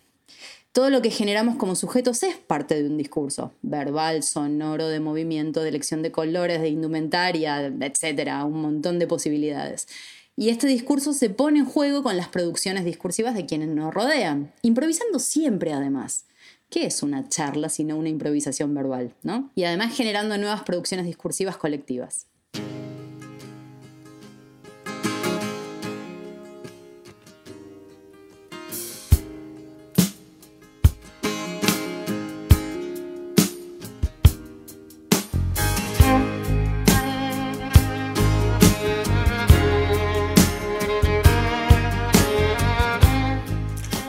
Todo 0.73 0.89
lo 0.89 1.01
que 1.01 1.09
generamos 1.09 1.57
como 1.57 1.75
sujetos 1.75 2.23
es 2.23 2.37
parte 2.37 2.81
de 2.81 2.87
un 2.87 2.97
discurso, 2.97 3.51
verbal, 3.61 4.23
sonoro, 4.23 4.87
de 4.87 5.01
movimiento, 5.01 5.61
de 5.61 5.67
elección 5.67 6.01
de 6.01 6.13
colores, 6.13 6.61
de 6.61 6.69
indumentaria, 6.69 7.65
etcétera, 7.65 8.45
un 8.45 8.61
montón 8.61 8.97
de 8.97 9.05
posibilidades. 9.05 9.89
Y 10.37 10.47
este 10.47 10.67
discurso 10.67 11.11
se 11.11 11.29
pone 11.29 11.59
en 11.59 11.65
juego 11.65 12.03
con 12.03 12.15
las 12.15 12.29
producciones 12.29 12.85
discursivas 12.85 13.35
de 13.35 13.45
quienes 13.45 13.67
nos 13.67 13.93
rodean, 13.93 14.53
improvisando 14.61 15.19
siempre 15.19 15.73
además. 15.73 16.23
¿Qué 16.69 16.85
es 16.85 17.03
una 17.03 17.27
charla 17.27 17.67
sino 17.67 17.97
una 17.97 18.07
improvisación 18.07 18.73
verbal, 18.73 19.13
no? 19.23 19.51
Y 19.55 19.65
además 19.65 19.93
generando 19.93 20.37
nuevas 20.37 20.63
producciones 20.63 21.05
discursivas 21.05 21.57
colectivas. 21.57 22.27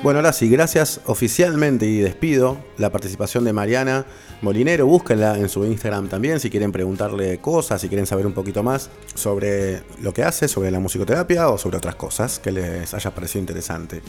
Bueno, 0.03 0.19
ahora 0.19 0.33
sí, 0.33 0.49
gracias 0.49 1.01
oficialmente 1.07 1.87
y 1.87 2.01
despido 2.01 2.57
la 2.77 2.91
participación 2.91 3.45
de 3.45 3.53
Mariana 3.53 4.05
Molinero. 4.41 4.85
Búsquenla 4.85 5.38
en 5.38 5.49
su 5.49 5.65
Instagram 5.65 6.09
también 6.09 6.41
si 6.41 6.51
quieren 6.51 6.73
preguntarle 6.73 7.38
cosas, 7.38 7.81
si 7.81 7.88
quieren 7.88 8.07
saber 8.07 8.27
un 8.27 8.33
poquito 8.33 8.65
más 8.65 8.91
sobre 9.15 9.85
lo 10.01 10.12
que 10.12 10.25
hace, 10.25 10.49
sobre 10.49 10.73
la 10.73 10.81
musicoterapia 10.81 11.49
o 11.51 11.57
sobre 11.57 11.77
otras 11.77 11.95
cosas 11.95 12.41
que 12.41 12.51
les 12.51 12.93
haya 12.93 13.15
parecido 13.15 13.43
interesante. 13.43 14.03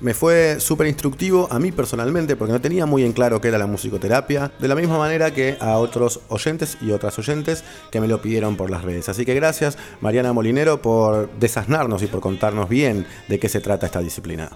Me 0.00 0.14
fue 0.14 0.58
súper 0.58 0.88
instructivo 0.88 1.46
a 1.48 1.60
mí 1.60 1.70
personalmente 1.70 2.34
porque 2.34 2.52
no 2.52 2.60
tenía 2.60 2.84
muy 2.84 3.04
en 3.04 3.12
claro 3.12 3.40
qué 3.40 3.46
era 3.46 3.56
la 3.56 3.68
musicoterapia, 3.68 4.50
de 4.58 4.66
la 4.66 4.74
misma 4.74 4.98
manera 4.98 5.32
que 5.32 5.56
a 5.60 5.78
otros 5.78 6.22
oyentes 6.28 6.76
y 6.82 6.90
otras 6.90 7.20
oyentes 7.20 7.62
que 7.92 8.00
me 8.00 8.08
lo 8.08 8.20
pidieron 8.20 8.56
por 8.56 8.68
las 8.68 8.82
redes. 8.82 9.08
Así 9.08 9.24
que 9.24 9.34
gracias 9.34 9.78
Mariana 10.00 10.32
Molinero 10.32 10.82
por 10.82 11.30
desasnarnos 11.38 12.02
y 12.02 12.08
por 12.08 12.20
contarnos 12.20 12.68
bien 12.68 13.06
de 13.28 13.38
qué 13.38 13.48
se 13.48 13.60
trata 13.60 13.86
esta 13.86 14.00
disciplina. 14.00 14.50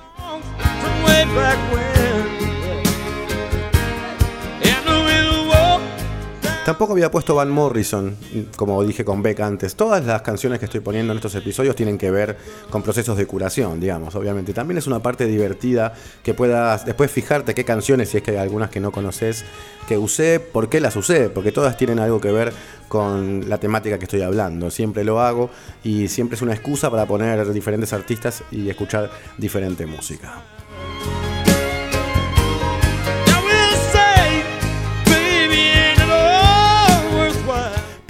Tampoco 6.71 6.93
había 6.93 7.11
puesto 7.11 7.35
Van 7.35 7.51
Morrison, 7.51 8.17
como 8.55 8.85
dije 8.85 9.05
con 9.05 9.23
Beck 9.25 9.41
antes. 9.41 9.75
Todas 9.75 10.05
las 10.05 10.23
canciones 10.23 10.61
que 10.61 10.67
estoy 10.67 10.79
poniendo 10.79 11.13
en 11.13 11.19
estos 11.19 11.35
episodios 11.35 11.75
tienen 11.75 11.99
que 11.99 12.13
ver 12.13 12.39
con 12.71 12.85
procesos 12.85 13.17
de 13.17 13.27
curación, 13.27 13.81
digamos, 13.81 14.15
obviamente. 14.15 14.53
También 14.53 14.79
es 14.79 14.87
una 14.87 15.01
parte 15.01 15.27
divertida 15.27 15.95
que 16.23 16.33
puedas 16.33 16.87
después 16.87 17.11
fijarte 17.11 17.55
qué 17.55 17.65
canciones, 17.65 18.11
si 18.11 18.19
es 18.19 18.23
que 18.23 18.31
hay 18.31 18.37
algunas 18.37 18.71
que 18.71 18.79
no 18.79 18.93
conoces, 18.93 19.45
que 19.89 19.99
usé, 19.99 20.39
por 20.39 20.69
qué 20.69 20.81
las 20.81 20.95
usé, 20.95 21.29
porque 21.29 21.51
todas 21.51 21.77
tienen 21.77 21.99
algo 21.99 22.21
que 22.21 22.31
ver 22.31 22.53
con 22.87 23.49
la 23.49 23.59
temática 23.59 23.99
que 23.99 24.05
estoy 24.05 24.23
hablando. 24.23 24.71
Siempre 24.71 25.03
lo 25.03 25.21
hago 25.21 25.51
y 25.83 26.07
siempre 26.07 26.37
es 26.37 26.43
una 26.43 26.53
excusa 26.53 26.89
para 26.89 27.05
poner 27.05 27.53
diferentes 27.53 27.93
artistas 27.93 28.45
y 28.53 28.71
escuchar 28.71 29.11
diferente 29.39 29.87
música. 29.87 30.41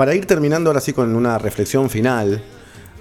Para 0.00 0.14
ir 0.14 0.24
terminando 0.24 0.70
ahora 0.70 0.80
sí 0.80 0.94
con 0.94 1.14
una 1.14 1.36
reflexión 1.36 1.90
final, 1.90 2.42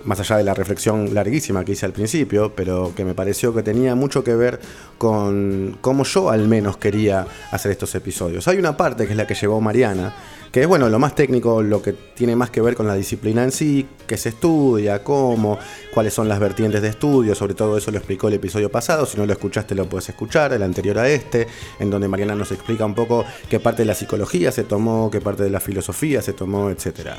más 0.06 0.20
allá 0.20 0.38
de 0.38 0.44
la 0.44 0.54
reflexión 0.54 1.14
larguísima 1.14 1.64
que 1.66 1.74
hice 1.74 1.86
al 1.86 1.94
principio, 1.94 2.54
pero 2.56 2.94
que 2.96 3.06
me 3.06 3.14
pareció 3.14 3.54
que 3.54 3.64
tenía 3.64 3.96
mucho 3.96 4.24
que 4.24 4.36
ver 4.36 4.60
con 4.98 5.78
cómo 5.82 6.04
yo 6.04 6.30
al 6.30 6.48
menos 6.48 6.78
quería 6.78 7.26
hacer 7.52 7.72
estos 7.72 7.94
episodios. 7.96 8.48
Hay 8.48 8.58
una 8.58 8.78
parte 8.78 9.06
que 9.06 9.12
es 9.12 9.18
la 9.18 9.28
que 9.28 9.36
llevó 9.36 9.62
Mariana, 9.62 10.14
que 10.52 10.62
es 10.62 10.68
bueno, 10.68 10.90
lo 10.90 11.00
más 11.00 11.16
técnico, 11.16 11.62
lo 11.62 11.82
que 11.82 11.94
tiene 11.94 12.36
más 12.36 12.50
que 12.50 12.62
ver 12.62 12.76
con 12.76 12.88
la 12.88 12.96
disciplina 12.96 13.44
en 13.44 13.52
sí, 13.52 13.88
qué 14.08 14.18
se 14.18 14.30
estudia, 14.30 15.04
cómo, 15.04 15.60
cuáles 15.94 16.14
son 16.14 16.28
las 16.28 16.40
vertientes 16.40 16.82
de 16.82 16.90
estudio, 16.90 17.36
sobre 17.36 17.54
todo 17.54 17.78
eso 17.78 17.92
lo 17.92 17.98
explicó 17.98 18.28
el 18.28 18.36
episodio 18.36 18.72
pasado, 18.72 19.06
si 19.06 19.18
no 19.18 19.26
lo 19.26 19.34
escuchaste 19.34 19.76
lo 19.76 19.88
puedes 19.88 20.10
escuchar, 20.10 20.54
el 20.54 20.64
anterior 20.64 20.98
a 20.98 21.10
este, 21.10 21.48
en 21.80 21.90
donde 21.90 22.08
Mariana 22.08 22.36
nos 22.36 22.52
explica 22.52 22.86
un 22.86 22.96
poco 22.96 23.26
qué 23.50 23.60
parte 23.60 23.84
de 23.84 23.88
la 23.88 23.96
psicología 23.96 24.52
se 24.52 24.64
tomó, 24.64 25.12
qué 25.12 25.22
parte 25.22 25.44
de 25.44 25.50
la 25.50 25.60
filosofía 25.60 26.22
se 26.22 26.34
tomó, 26.34 26.70
etcétera. 26.70 27.18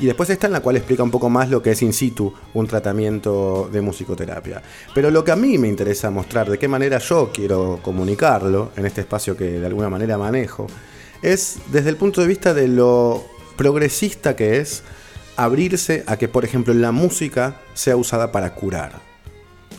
Y 0.00 0.06
después 0.06 0.30
está 0.30 0.46
en 0.46 0.54
la 0.54 0.60
cual 0.60 0.76
explica 0.76 1.02
un 1.02 1.10
poco 1.10 1.30
más 1.30 1.48
lo 1.48 1.62
que 1.62 1.72
es 1.72 1.82
in 1.82 1.92
situ 1.92 2.32
un 2.54 2.66
tratamiento 2.66 3.68
de 3.72 3.80
musicoterapia. 3.80 4.62
Pero 4.94 5.10
lo 5.10 5.22
que 5.22 5.32
a 5.32 5.36
mí 5.36 5.58
me 5.58 5.68
interesa 5.68 6.10
mostrar, 6.10 6.50
de 6.50 6.58
qué 6.58 6.66
manera 6.66 6.98
yo 6.98 7.30
quiero 7.32 7.78
comunicarlo 7.82 8.72
en 8.76 8.86
este 8.86 9.02
espacio 9.02 9.36
que 9.36 9.60
de 9.60 9.66
alguna 9.66 9.88
manera 9.88 10.18
manejo, 10.18 10.66
es 11.22 11.58
desde 11.70 11.90
el 11.90 11.96
punto 11.96 12.20
de 12.20 12.26
vista 12.26 12.52
de 12.52 12.68
lo 12.68 13.24
progresista 13.56 14.34
que 14.34 14.58
es 14.58 14.82
abrirse 15.36 16.04
a 16.06 16.16
que, 16.16 16.28
por 16.28 16.44
ejemplo, 16.44 16.74
la 16.74 16.92
música 16.92 17.60
sea 17.74 17.96
usada 17.96 18.32
para 18.32 18.54
curar. 18.54 19.00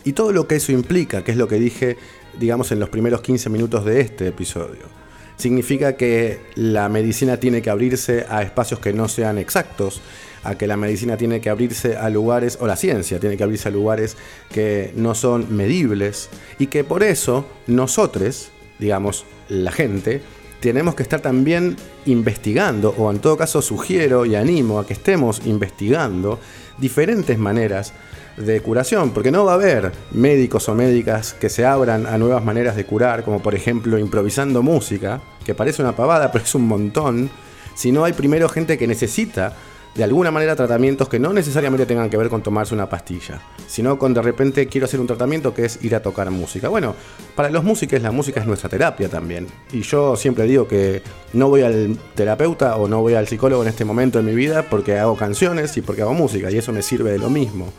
Y 0.03 0.13
todo 0.13 0.31
lo 0.31 0.47
que 0.47 0.55
eso 0.55 0.71
implica, 0.71 1.23
que 1.23 1.31
es 1.31 1.37
lo 1.37 1.47
que 1.47 1.55
dije, 1.55 1.97
digamos, 2.39 2.71
en 2.71 2.79
los 2.79 2.89
primeros 2.89 3.21
15 3.21 3.49
minutos 3.49 3.85
de 3.85 4.01
este 4.01 4.27
episodio. 4.27 5.02
Significa 5.43 5.97
que 5.97 6.39
la 6.55 6.87
medicina 6.87 7.35
tiene 7.35 7.61
que 7.61 7.69
abrirse 7.69 8.25
a 8.29 8.43
espacios 8.43 8.79
que 8.79 8.93
no 8.93 9.09
sean 9.09 9.37
exactos, 9.37 9.99
a 10.41 10.55
que 10.57 10.67
la 10.67 10.77
medicina 10.77 11.17
tiene 11.17 11.41
que 11.41 11.49
abrirse 11.49 11.97
a 11.97 12.09
lugares, 12.09 12.57
o 12.61 12.65
la 12.65 12.77
ciencia 12.77 13.19
tiene 13.19 13.35
que 13.35 13.43
abrirse 13.43 13.67
a 13.67 13.71
lugares 13.73 14.15
que 14.53 14.93
no 14.95 15.15
son 15.15 15.53
medibles, 15.53 16.29
y 16.59 16.67
que 16.67 16.85
por 16.85 17.03
eso 17.03 17.45
nosotros, 17.67 18.51
digamos, 18.79 19.25
la 19.49 19.73
gente, 19.73 20.21
tenemos 20.61 20.95
que 20.95 21.03
estar 21.03 21.19
también 21.19 21.75
investigando, 22.05 22.95
o 22.97 23.11
en 23.11 23.19
todo 23.19 23.35
caso 23.35 23.61
sugiero 23.61 24.25
y 24.25 24.35
animo 24.35 24.79
a 24.79 24.87
que 24.87 24.93
estemos 24.93 25.41
investigando 25.45 26.39
diferentes 26.77 27.37
maneras 27.37 27.91
de 28.37 28.61
curación, 28.61 29.11
porque 29.11 29.29
no 29.29 29.45
va 29.45 29.51
a 29.51 29.55
haber 29.55 29.91
médicos 30.11 30.69
o 30.69 30.73
médicas 30.73 31.33
que 31.33 31.49
se 31.49 31.65
abran 31.65 32.07
a 32.07 32.17
nuevas 32.17 32.43
maneras 32.45 32.77
de 32.77 32.85
curar, 32.85 33.23
como 33.23 33.41
por 33.43 33.55
ejemplo 33.55 33.99
improvisando 33.99 34.63
música, 34.63 35.21
que 35.43 35.55
parece 35.55 35.81
una 35.81 35.95
pavada, 35.95 36.31
pero 36.31 36.43
es 36.43 36.55
un 36.55 36.67
montón, 36.67 37.29
si 37.75 37.91
no 37.91 38.05
hay 38.05 38.13
primero 38.13 38.49
gente 38.49 38.77
que 38.77 38.87
necesita 38.87 39.55
de 39.95 40.03
alguna 40.03 40.31
manera 40.31 40.55
tratamientos 40.55 41.07
que 41.07 41.19
no 41.19 41.33
necesariamente 41.33 41.85
tengan 41.85 42.09
que 42.09 42.17
ver 42.17 42.29
con 42.29 42.41
tomarse 42.41 42.73
una 42.73 42.89
pastilla, 42.89 43.39
sino 43.67 43.99
con 43.99 44.13
de 44.13 44.21
repente 44.21 44.67
quiero 44.67 44.85
hacer 44.85 44.99
un 44.99 45.05
tratamiento 45.05 45.53
que 45.53 45.65
es 45.65 45.83
ir 45.83 45.95
a 45.95 46.01
tocar 46.01 46.31
música. 46.31 46.67
Bueno, 46.67 46.95
para 47.35 47.49
los 47.51 47.63
músicos 47.63 48.01
la 48.01 48.11
música 48.11 48.39
es 48.39 48.47
nuestra 48.47 48.69
terapia 48.69 49.07
también. 49.07 49.47
Y 49.71 49.81
yo 49.81 50.15
siempre 50.15 50.45
digo 50.45 50.67
que 50.67 51.03
no 51.33 51.49
voy 51.49 51.61
al 51.61 51.97
terapeuta 52.15 52.75
o 52.77 52.87
no 52.87 53.01
voy 53.01 53.13
al 53.13 53.27
psicólogo 53.27 53.61
en 53.61 53.69
este 53.69 53.85
momento 53.85 54.17
de 54.17 54.23
mi 54.23 54.33
vida 54.33 54.63
porque 54.69 54.97
hago 54.97 55.15
canciones 55.15 55.77
y 55.77 55.81
porque 55.81 56.01
hago 56.01 56.13
música 56.13 56.49
y 56.49 56.57
eso 56.57 56.71
me 56.71 56.81
sirve 56.81 57.11
de 57.11 57.19
lo 57.19 57.29
mismo. 57.29 57.71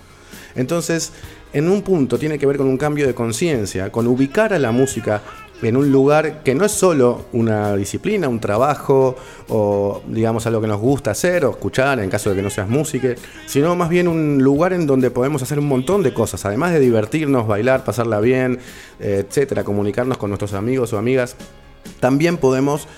Entonces, 0.55 1.13
en 1.53 1.69
un 1.69 1.83
punto 1.83 2.17
tiene 2.17 2.39
que 2.39 2.47
ver 2.47 2.59
con 2.59 2.69
un 2.69 2.79
cambio 2.79 3.09
de 3.09 3.15
conciencia, 3.15 3.91
con 3.91 4.07
ubicar 4.07 4.53
a 4.53 4.59
la 4.61 4.71
música 4.71 5.21
en 5.63 5.77
un 5.77 5.91
lugar 5.91 6.43
que 6.43 6.55
no 6.55 6.65
es 6.65 6.73
solo 6.73 7.27
una 7.33 7.75
disciplina, 7.77 8.29
un 8.29 8.41
trabajo 8.41 9.17
o 9.49 10.03
digamos 10.07 10.47
algo 10.47 10.61
que 10.61 10.67
nos 10.67 10.81
gusta 10.81 11.13
hacer 11.13 11.45
o 11.45 11.51
escuchar 11.51 12.01
en 12.01 12.11
caso 12.11 12.31
de 12.31 12.37
que 12.37 12.43
no 12.43 12.51
seas 12.51 12.69
músico, 12.69 13.09
sino 13.47 13.75
más 13.77 13.89
bien 13.89 14.09
un 14.09 14.43
lugar 14.43 14.73
en 14.73 14.87
donde 14.87 15.11
podemos 15.11 15.43
hacer 15.43 15.59
un 15.59 15.69
montón 15.69 16.03
de 16.03 16.13
cosas, 16.13 16.45
además 16.45 16.73
de 16.73 16.81
divertirnos, 16.81 17.47
bailar, 17.47 17.85
pasarla 17.85 18.21
bien, 18.21 18.59
etcétera, 18.99 19.65
comunicarnos 19.65 20.19
con 20.19 20.31
nuestros 20.31 20.55
amigos 20.55 20.93
o 20.93 20.99
amigas, 20.99 21.37
también 22.01 22.37
podemos 22.37 22.89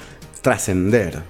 trascender. 0.43 1.23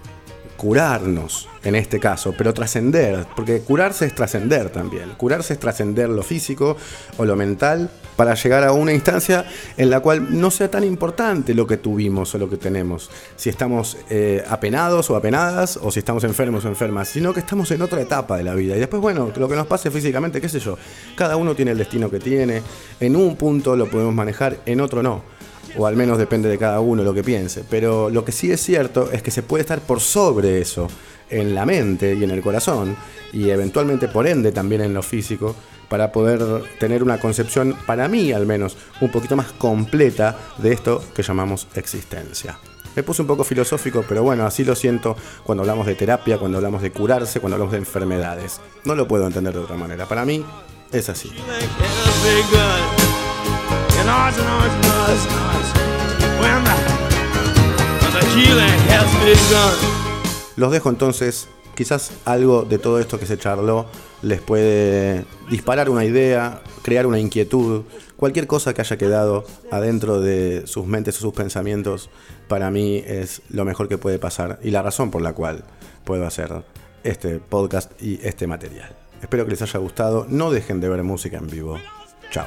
Curarnos 0.56 1.48
en 1.62 1.74
este 1.74 1.98
caso, 1.98 2.34
pero 2.36 2.54
trascender, 2.54 3.26
porque 3.34 3.60
curarse 3.60 4.06
es 4.06 4.14
trascender 4.14 4.70
también. 4.70 5.10
Curarse 5.16 5.54
es 5.54 5.60
trascender 5.60 6.08
lo 6.08 6.22
físico 6.22 6.76
o 7.16 7.24
lo 7.24 7.36
mental 7.36 7.90
para 8.16 8.34
llegar 8.34 8.64
a 8.64 8.72
una 8.72 8.92
instancia 8.92 9.44
en 9.76 9.90
la 9.90 10.00
cual 10.00 10.40
no 10.40 10.50
sea 10.50 10.70
tan 10.70 10.84
importante 10.84 11.54
lo 11.54 11.66
que 11.66 11.76
tuvimos 11.76 12.34
o 12.34 12.38
lo 12.38 12.48
que 12.48 12.56
tenemos, 12.56 13.10
si 13.36 13.50
estamos 13.50 13.98
eh, 14.08 14.44
apenados 14.48 15.10
o 15.10 15.16
apenadas 15.16 15.78
o 15.82 15.90
si 15.90 15.98
estamos 15.98 16.24
enfermos 16.24 16.64
o 16.64 16.68
enfermas, 16.68 17.08
sino 17.08 17.34
que 17.34 17.40
estamos 17.40 17.70
en 17.72 17.82
otra 17.82 18.00
etapa 18.00 18.36
de 18.36 18.44
la 18.44 18.54
vida. 18.54 18.76
Y 18.76 18.78
después, 18.78 19.02
bueno, 19.02 19.32
lo 19.36 19.48
que 19.48 19.56
nos 19.56 19.66
pase 19.66 19.90
físicamente, 19.90 20.40
qué 20.40 20.48
sé 20.48 20.60
yo, 20.60 20.78
cada 21.14 21.36
uno 21.36 21.54
tiene 21.54 21.72
el 21.72 21.78
destino 21.78 22.10
que 22.10 22.20
tiene, 22.20 22.62
en 23.00 23.16
un 23.16 23.36
punto 23.36 23.76
lo 23.76 23.88
podemos 23.90 24.14
manejar, 24.14 24.58
en 24.64 24.80
otro 24.80 25.02
no 25.02 25.35
o 25.76 25.86
al 25.86 25.96
menos 25.96 26.18
depende 26.18 26.48
de 26.48 26.58
cada 26.58 26.80
uno 26.80 27.02
lo 27.02 27.14
que 27.14 27.22
piense. 27.22 27.64
Pero 27.68 28.10
lo 28.10 28.24
que 28.24 28.32
sí 28.32 28.50
es 28.50 28.60
cierto 28.60 29.10
es 29.12 29.22
que 29.22 29.30
se 29.30 29.42
puede 29.42 29.62
estar 29.62 29.80
por 29.80 30.00
sobre 30.00 30.60
eso, 30.60 30.88
en 31.30 31.54
la 31.54 31.66
mente 31.66 32.14
y 32.14 32.24
en 32.24 32.30
el 32.30 32.42
corazón, 32.42 32.96
y 33.32 33.50
eventualmente 33.50 34.08
por 34.08 34.26
ende 34.26 34.52
también 34.52 34.80
en 34.80 34.94
lo 34.94 35.02
físico, 35.02 35.56
para 35.88 36.12
poder 36.12 36.62
tener 36.78 37.02
una 37.02 37.18
concepción, 37.18 37.76
para 37.86 38.08
mí 38.08 38.32
al 38.32 38.46
menos, 38.46 38.76
un 39.00 39.10
poquito 39.10 39.36
más 39.36 39.52
completa 39.52 40.36
de 40.58 40.72
esto 40.72 41.02
que 41.14 41.22
llamamos 41.22 41.66
existencia. 41.74 42.58
Me 42.96 43.02
puse 43.02 43.20
un 43.20 43.28
poco 43.28 43.44
filosófico, 43.44 44.04
pero 44.08 44.22
bueno, 44.22 44.46
así 44.46 44.64
lo 44.64 44.74
siento 44.74 45.16
cuando 45.44 45.62
hablamos 45.62 45.86
de 45.86 45.94
terapia, 45.94 46.38
cuando 46.38 46.56
hablamos 46.56 46.80
de 46.80 46.92
curarse, 46.92 47.40
cuando 47.40 47.56
hablamos 47.56 47.72
de 47.72 47.78
enfermedades. 47.78 48.58
No 48.84 48.94
lo 48.94 49.06
puedo 49.06 49.26
entender 49.26 49.52
de 49.52 49.60
otra 49.60 49.76
manera. 49.76 50.06
Para 50.06 50.24
mí 50.24 50.42
es 50.90 51.08
así. 51.10 51.30
Los 60.56 60.72
dejo 60.72 60.88
entonces. 60.90 61.48
Quizás 61.74 62.10
algo 62.24 62.62
de 62.62 62.78
todo 62.78 62.98
esto 62.98 63.18
que 63.18 63.26
se 63.26 63.36
charló 63.36 63.86
les 64.22 64.40
puede 64.40 65.26
disparar 65.50 65.90
una 65.90 66.06
idea, 66.06 66.62
crear 66.82 67.06
una 67.06 67.18
inquietud, 67.18 67.82
cualquier 68.16 68.46
cosa 68.46 68.72
que 68.72 68.80
haya 68.80 68.96
quedado 68.96 69.44
adentro 69.70 70.20
de 70.20 70.66
sus 70.66 70.86
mentes 70.86 71.18
o 71.18 71.20
sus 71.20 71.34
pensamientos, 71.34 72.08
para 72.48 72.70
mí 72.70 73.02
es 73.06 73.42
lo 73.50 73.66
mejor 73.66 73.88
que 73.88 73.98
puede 73.98 74.18
pasar 74.18 74.58
y 74.62 74.70
la 74.70 74.80
razón 74.80 75.10
por 75.10 75.20
la 75.20 75.34
cual 75.34 75.64
puedo 76.04 76.26
hacer 76.26 76.64
este 77.04 77.40
podcast 77.40 77.92
y 78.02 78.18
este 78.26 78.46
material. 78.46 78.96
Espero 79.20 79.44
que 79.44 79.50
les 79.50 79.62
haya 79.62 79.78
gustado, 79.78 80.26
no 80.30 80.50
dejen 80.50 80.80
de 80.80 80.88
ver 80.88 81.02
música 81.02 81.36
en 81.36 81.46
vivo. 81.46 81.78
Chao. 82.30 82.46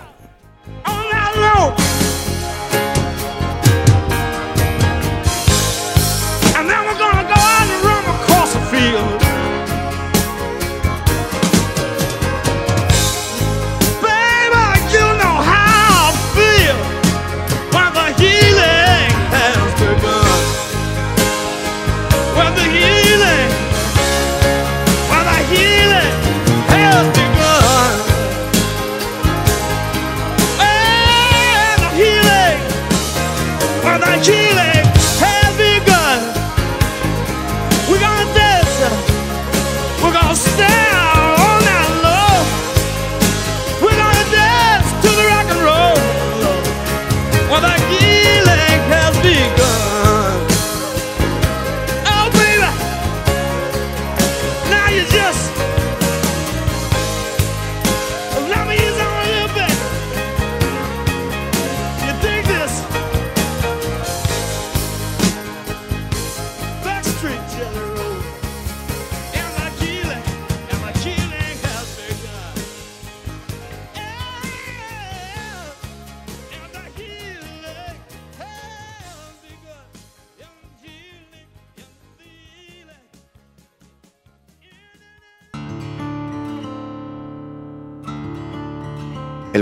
El 40.39 40.88